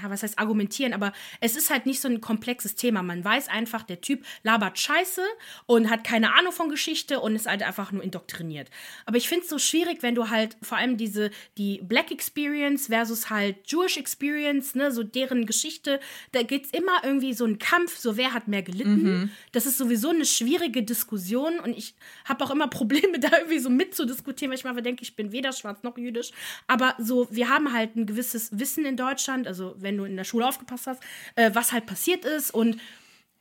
[0.01, 1.11] ja, was heißt argumentieren, aber
[1.41, 3.03] es ist halt nicht so ein komplexes Thema.
[3.03, 5.21] Man weiß einfach, der Typ labert Scheiße
[5.65, 8.69] und hat keine Ahnung von Geschichte und ist halt einfach nur indoktriniert.
[9.05, 12.11] Aber ich finde es es so schwierig, wenn du halt vor allem diese, die Black
[12.11, 15.99] Experience versus halt Jewish Experience, ne, so deren Geschichte,
[16.31, 19.03] da geht es immer irgendwie so ein Kampf, so wer hat mehr gelitten.
[19.03, 19.31] Mhm.
[19.51, 23.69] Das ist sowieso eine schwierige Diskussion und ich habe auch immer Probleme, da irgendwie so
[23.69, 26.31] mitzudiskutieren, weil ich mal denke, ich bin weder schwarz noch jüdisch.
[26.69, 30.23] Aber so, wir haben halt ein gewisses Wissen in Deutschland, also wenn du in der
[30.23, 31.01] Schule aufgepasst hast,
[31.35, 32.79] äh, was halt passiert ist und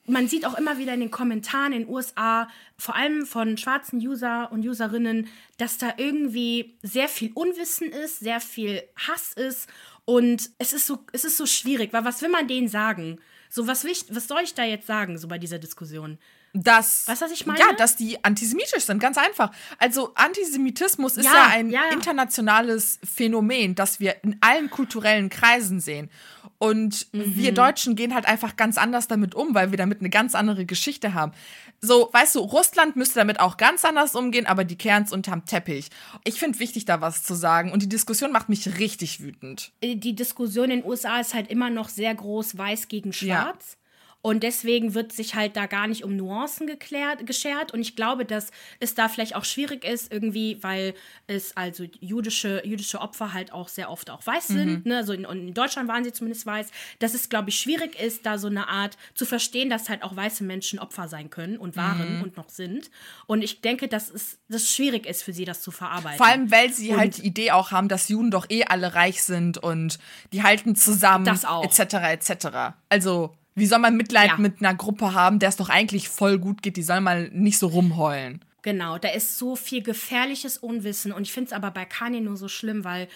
[0.07, 2.49] man sieht auch immer wieder in den Kommentaren in den USA,
[2.79, 8.41] vor allem von schwarzen User und Userinnen, dass da irgendwie sehr viel Unwissen ist, sehr
[8.41, 9.69] viel Hass ist
[10.07, 13.19] und es ist so, es ist so schwierig, weil was will man denen sagen?
[13.51, 16.17] So, was, will ich, was soll ich da jetzt sagen, so bei dieser Diskussion?
[16.55, 17.61] Dass, weißt, was ich meine?
[17.61, 19.51] Ja, dass die antisemitisch sind, ganz einfach.
[19.79, 21.93] Also Antisemitismus ist ja, ein ja, ja.
[21.93, 26.11] internationales Phänomen, das wir in allen kulturellen Kreisen sehen.
[26.59, 27.37] Und mhm.
[27.37, 30.67] wir Deutschen gehen halt einfach ganz anders damit um, weil wir damit eine ganz andere
[30.67, 31.33] Geschichte haben.
[31.81, 35.89] So, weißt du, Russland müsste damit auch ganz anders umgehen, aber die Kerns unterm Teppich.
[36.25, 37.71] Ich finde wichtig, da was zu sagen.
[37.71, 39.71] Und die Diskussion macht mich richtig wütend.
[39.81, 43.78] Äh, die Diskussion in den USA ist halt immer noch sehr groß, weiß gegen schwarz.
[44.21, 47.73] Und deswegen wird sich halt da gar nicht um Nuancen geklärt, geschert.
[47.73, 48.51] Und ich glaube, dass
[48.81, 50.95] es da vielleicht auch schwierig ist, irgendwie, weil
[51.29, 54.85] es also jüdische, jüdische Opfer halt auch sehr oft auch weiß sind.
[54.85, 54.91] Mhm.
[54.91, 54.97] Ne?
[54.97, 58.39] Also in, in, Deutschland waren sie zumindest weiß, dass es, glaube ich, schwierig ist, da
[58.39, 62.17] so eine Art zu verstehen, dass halt auch weiße Menschen Opfer sein können und waren
[62.17, 62.23] mhm.
[62.23, 62.91] und noch sind.
[63.27, 66.19] Und ich denke, dass es dass schwierig ist für sie, das zu verarbeiten.
[66.19, 68.95] Vor allem, weil sie und halt die Idee auch haben, dass Juden doch eh alle
[68.95, 70.01] reich sind und
[70.33, 71.63] die halten zusammen, das auch.
[71.65, 71.95] etc.
[71.95, 72.47] etc.
[72.89, 74.37] Also wie soll man Mitleid ja.
[74.37, 76.77] mit einer Gruppe haben, der es doch eigentlich voll gut geht?
[76.77, 78.45] Die soll mal nicht so rumheulen.
[78.63, 81.13] Genau, da ist so viel gefährliches Unwissen.
[81.13, 83.09] Und ich finde es aber bei Kanye nur so schlimm, weil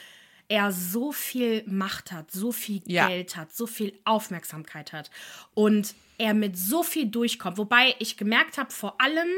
[0.49, 3.09] er so viel Macht hat, so viel ja.
[3.09, 5.11] Geld hat, so viel Aufmerksamkeit hat.
[5.55, 7.59] Und er mit so viel durchkommt.
[7.59, 9.29] Wobei ich gemerkt habe, vor allem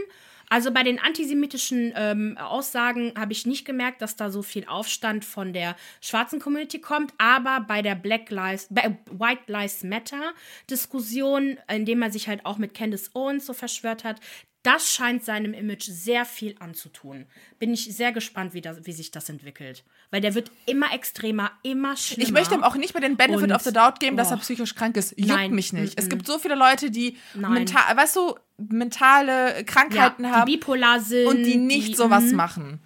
[0.55, 5.25] also bei den antisemitischen ähm, Aussagen habe ich nicht gemerkt, dass da so viel Aufstand
[5.25, 10.33] von der schwarzen Community kommt, aber bei der Black Lives, bei White Lives Matter
[10.71, 14.21] Diskussion, indem er sich halt auch mit Candace Owens so verschwört hat,
[14.65, 17.27] das scheint seinem Image sehr viel anzutun.
[17.59, 19.85] Bin ich sehr gespannt, wie, das, wie sich das entwickelt.
[20.11, 22.27] Weil der wird immer extremer, immer schlimmer.
[22.27, 24.31] Ich möchte ihm auch nicht mehr den Benefit Und, of the Doubt geben, oh, dass
[24.31, 25.13] er psychisch krank ist.
[25.19, 25.97] Juckt nein, mich nicht.
[25.97, 26.03] Mm -mm.
[26.03, 30.47] Es gibt so viele Leute, die mental, weißt du, mentale Krankheiten ja, haben.
[30.51, 31.27] Die bipolar sind.
[31.27, 32.35] Und die nicht die, sowas mm.
[32.35, 32.81] machen.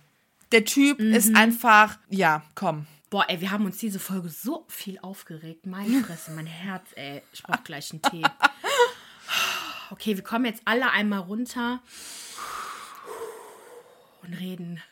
[0.51, 1.15] Der Typ -hmm.
[1.15, 2.87] ist einfach, ja, komm.
[3.11, 5.65] Boah, ey, wir haben uns diese Folge so viel aufgeregt.
[5.67, 7.23] Meine Fresse, mein Herz, ey.
[7.33, 8.23] Ich brauch gleich einen Tee.
[9.91, 11.83] okay, wir kommen jetzt alle einmal runter
[14.23, 14.83] und reden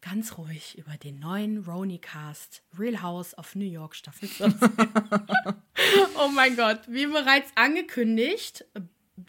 [0.00, 4.60] ganz ruhig über den neuen Roni-Cast Real House of New York Staffel 14.
[6.18, 8.66] oh mein Gott, wie bereits angekündigt,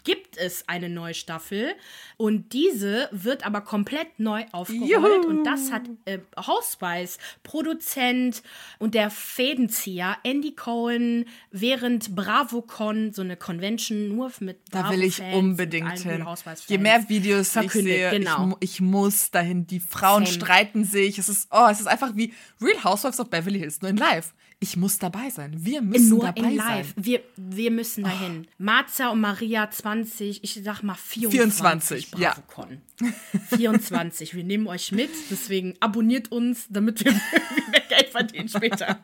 [0.05, 1.73] gibt es eine neue Staffel
[2.15, 5.27] und diese wird aber komplett neu aufgerollt Juhu.
[5.27, 8.41] und das hat äh, Housewives Produzent
[8.79, 15.03] und der Fädenzieher Andy Cohen während BravoCon so eine Convention nur mit Bravo Da will
[15.03, 16.25] ich unbedingt hin.
[16.67, 18.57] Je mehr Videos ich sehe, genau.
[18.59, 19.65] ich, ich, muss dahin.
[19.67, 20.35] Die Frauen Same.
[20.35, 21.17] streiten sich.
[21.17, 24.33] Es ist oh, es ist einfach wie Real Housewives of Beverly Hills nur in live
[24.65, 25.53] ich muss dabei sein.
[25.55, 26.87] Wir müssen Nur dabei in live.
[26.87, 26.93] sein.
[26.97, 28.47] Wir, wir müssen dahin.
[28.47, 28.51] Oh.
[28.57, 32.07] Marza und Maria 20, ich sag mal 24.
[32.07, 32.35] 24, ja.
[33.55, 34.33] 24.
[34.33, 37.11] Wir nehmen euch mit, deswegen abonniert uns, damit wir
[38.15, 38.99] Geld verdienen später.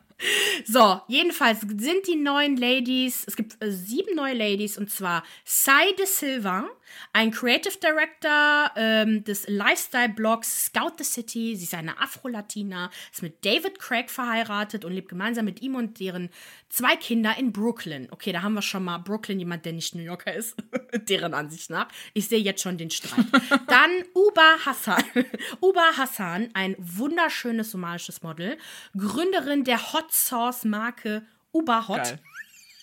[0.66, 5.94] So, jedenfalls sind die neuen Ladies, es gibt äh, sieben neue Ladies und zwar Sai
[5.98, 6.66] de Silva,
[7.12, 11.56] ein Creative Director ähm, des Lifestyle-Blogs Scout the City.
[11.56, 16.00] Sie ist eine Afro-Latina, ist mit David Craig verheiratet und lebt gemeinsam mit ihm und
[16.00, 16.30] deren
[16.72, 18.08] zwei Kinder in Brooklyn.
[18.12, 20.56] Okay, da haben wir schon mal Brooklyn, jemand, der nicht New Yorker ist,
[21.10, 21.88] deren Ansicht nach.
[22.14, 23.26] Ich sehe jetzt schon den Streit.
[23.68, 25.04] Dann Uba Hassan.
[25.62, 28.58] Uba Hassan, ein wunderschönes somalisches Model,
[28.98, 32.04] Gründerin der Hot Sauce Marke Uba Hot.
[32.04, 32.20] Geil.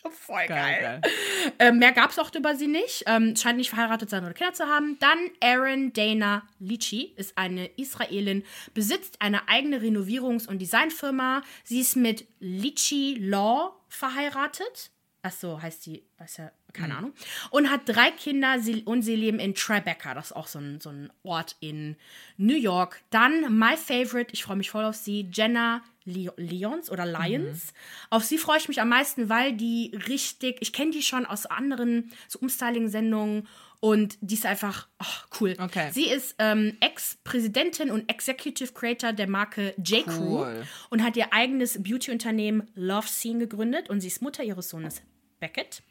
[0.10, 0.80] Voll geil.
[0.80, 1.00] geil.
[1.02, 1.12] geil.
[1.58, 3.04] Äh, mehr gab es auch über sie nicht.
[3.06, 4.98] Ähm, scheint nicht verheiratet sein oder Kinder zu haben.
[5.00, 8.44] Dann Erin Dana Lichi ist eine Israelin,
[8.74, 11.42] besitzt eine eigene Renovierungs- und Designfirma.
[11.64, 14.90] Sie ist mit Lichi Law verheiratet.
[15.22, 16.98] Ach so, heißt sie, weiß ja, keine mhm.
[16.98, 17.12] Ahnung.
[17.50, 20.14] Und hat drei Kinder sie, und sie leben in Tribeca.
[20.14, 21.96] Das ist auch so ein, so ein Ort in
[22.36, 23.02] New York.
[23.10, 27.66] Dann My Favorite, ich freue mich voll auf sie, Jenna Lions oder Lions.
[27.66, 28.06] Mhm.
[28.10, 31.46] Auf sie freue ich mich am meisten, weil die richtig, ich kenne die schon aus
[31.46, 33.46] anderen so Umstyling-Sendungen
[33.80, 35.54] und die ist einfach oh, cool.
[35.58, 35.90] Okay.
[35.92, 40.04] Sie ist ähm, Ex-Präsidentin und Executive Creator der Marke J.
[40.04, 40.64] Crew cool.
[40.90, 45.02] und hat ihr eigenes Beauty-Unternehmen Love Scene gegründet und sie ist Mutter ihres Sohnes
[45.40, 45.82] Beckett.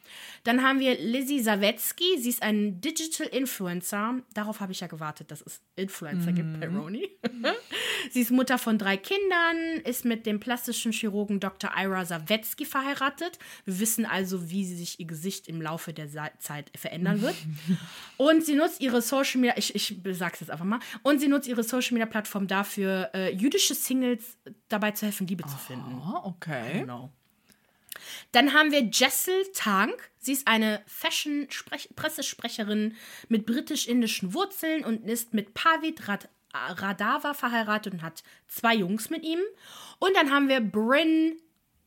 [0.43, 2.17] Dann haben wir Lizzie Sawetzky.
[2.17, 4.21] Sie ist ein Digital Influencer.
[4.33, 7.09] Darauf habe ich ja gewartet, dass es Influencer gibt bei Roni.
[8.11, 11.71] Sie ist Mutter von drei Kindern, ist mit dem plastischen Chirurgen Dr.
[11.77, 13.37] Ira Sawetzky verheiratet.
[13.65, 16.07] Wir wissen also, wie sich ihr Gesicht im Laufe der
[16.39, 17.35] Zeit verändern wird.
[18.17, 21.47] Und sie nutzt ihre Social Media, ich, ich sag's jetzt einfach mal, und sie nutzt
[21.47, 24.37] ihre Social Media Plattform dafür, äh, jüdische Singles
[24.69, 26.01] dabei zu helfen, Liebe zu finden.
[26.01, 26.79] Oh, okay.
[26.79, 27.11] Genau.
[28.32, 30.10] Dann haben wir Jessel Tank.
[30.20, 32.95] Sie ist eine Fashion-Pressesprecherin
[33.30, 39.24] mit britisch-indischen Wurzeln und ist mit Pavid Rad Radava verheiratet und hat zwei Jungs mit
[39.24, 39.39] ihm.
[39.99, 41.38] Und dann haben wir Bryn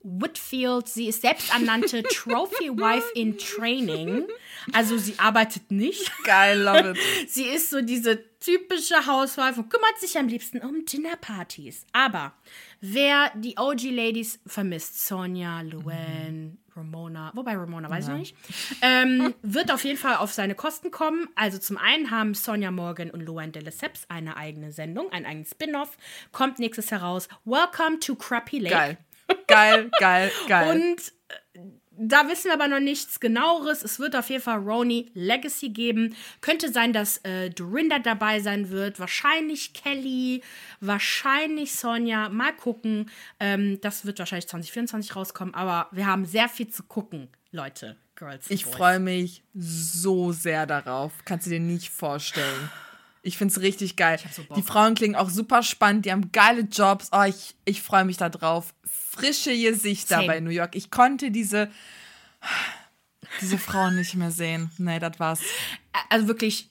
[0.03, 0.89] Whitfield.
[0.89, 4.27] Sie ist selbsternannte Trophy Wife in Training.
[4.73, 6.11] Also sie arbeitet nicht.
[6.25, 6.99] Geil, love it.
[7.29, 11.86] Sie ist so diese typische Housewife und kümmert sich am liebsten um Dinnerpartys.
[11.93, 12.32] Aber
[12.80, 18.12] wer die OG-Ladies vermisst, Sonja, Luann, Ramona, wobei Ramona weiß ich Ja.
[18.14, 18.36] noch nicht,
[18.80, 21.28] ähm, wird auf jeden Fall auf seine Kosten kommen.
[21.34, 25.45] Also zum einen haben Sonja Morgan und Luann de Lesseps eine eigene Sendung, einen eigenen
[25.47, 25.97] Spin-off.
[26.32, 27.28] Kommt nächstes heraus.
[27.45, 28.74] Welcome to Crappy Lake.
[28.74, 28.99] Geil.
[29.47, 30.70] Geil, geil, geil.
[30.80, 31.12] Und
[32.03, 33.82] da wissen wir aber noch nichts genaueres.
[33.82, 36.16] Es wird auf jeden Fall Roni Legacy geben.
[36.40, 38.98] Könnte sein, dass äh, Dorinda dabei sein wird.
[38.98, 40.42] Wahrscheinlich Kelly.
[40.80, 42.30] Wahrscheinlich Sonja.
[42.30, 43.11] Mal gucken.
[43.38, 45.55] Ähm, das wird wahrscheinlich 2024 rauskommen.
[45.55, 47.96] Aber wir haben sehr viel zu gucken, Leute.
[48.16, 48.51] Girls.
[48.51, 51.12] Ich freue mich so sehr darauf.
[51.26, 52.70] Kannst du dir nicht vorstellen.
[53.23, 54.18] Ich finde es richtig geil.
[54.33, 57.09] so die Frauen klingen auch super spannend, die haben geile Jobs.
[57.12, 58.75] Oh, ich, ich freue mich da drauf.
[58.85, 60.27] Frische Gesichter Same.
[60.27, 60.75] bei New York.
[60.75, 61.71] Ich konnte diese,
[63.41, 64.71] diese Frauen nicht mehr sehen.
[64.79, 65.41] Nee, das war's.
[66.09, 66.71] Also wirklich.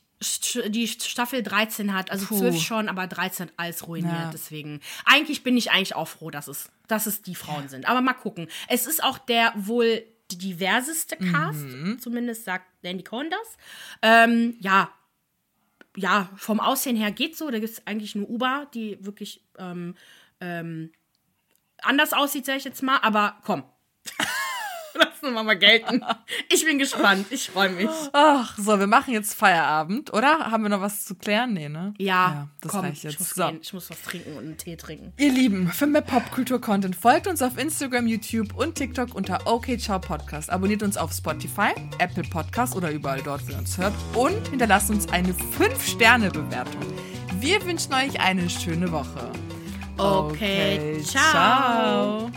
[0.68, 2.40] Die Staffel 13 hat, also Puh.
[2.40, 4.12] 12 schon, aber 13 hat alles ruiniert.
[4.12, 4.30] Ja.
[4.34, 7.88] Deswegen, eigentlich bin ich eigentlich auch froh, dass es, dass es die Frauen sind.
[7.88, 8.50] Aber mal gucken.
[8.68, 11.66] Es ist auch der wohl diverseste Cast,
[12.02, 13.58] zumindest sagt Dandy Cohen das.
[14.02, 14.92] Ähm, ja,
[15.96, 17.50] ja, vom Aussehen her geht's so.
[17.50, 19.96] Da gibt es eigentlich nur Uber, die wirklich ähm,
[20.40, 20.92] ähm,
[21.82, 22.98] anders aussieht, sag ich jetzt mal.
[22.98, 23.64] Aber komm.
[25.22, 26.04] Wir mal gelten.
[26.50, 27.26] Ich bin gespannt.
[27.30, 27.90] Ich freue mich.
[28.14, 30.52] Ach, so, wir machen jetzt Feierabend, oder?
[30.52, 31.54] Haben wir noch was zu klären?
[31.54, 31.94] Nee, ne?
[31.98, 33.20] Ja, das komm, reicht Ich jetzt.
[33.20, 33.50] muss, So.
[33.62, 35.14] ich muss was trinken und einen Tee trinken.
[35.18, 40.00] Ihr Lieben, für mehr Popkultur-Content folgt uns auf Instagram, YouTube und TikTok unter OK Ciao
[40.00, 40.50] Podcast.
[40.50, 43.94] Abonniert uns auf Spotify, Apple Podcast oder überall dort, wo ihr uns hört.
[44.14, 46.82] Und hinterlasst uns eine 5-Sterne-Bewertung.
[47.40, 49.32] Wir wünschen euch eine schöne Woche.
[49.98, 52.30] Okay, ciao.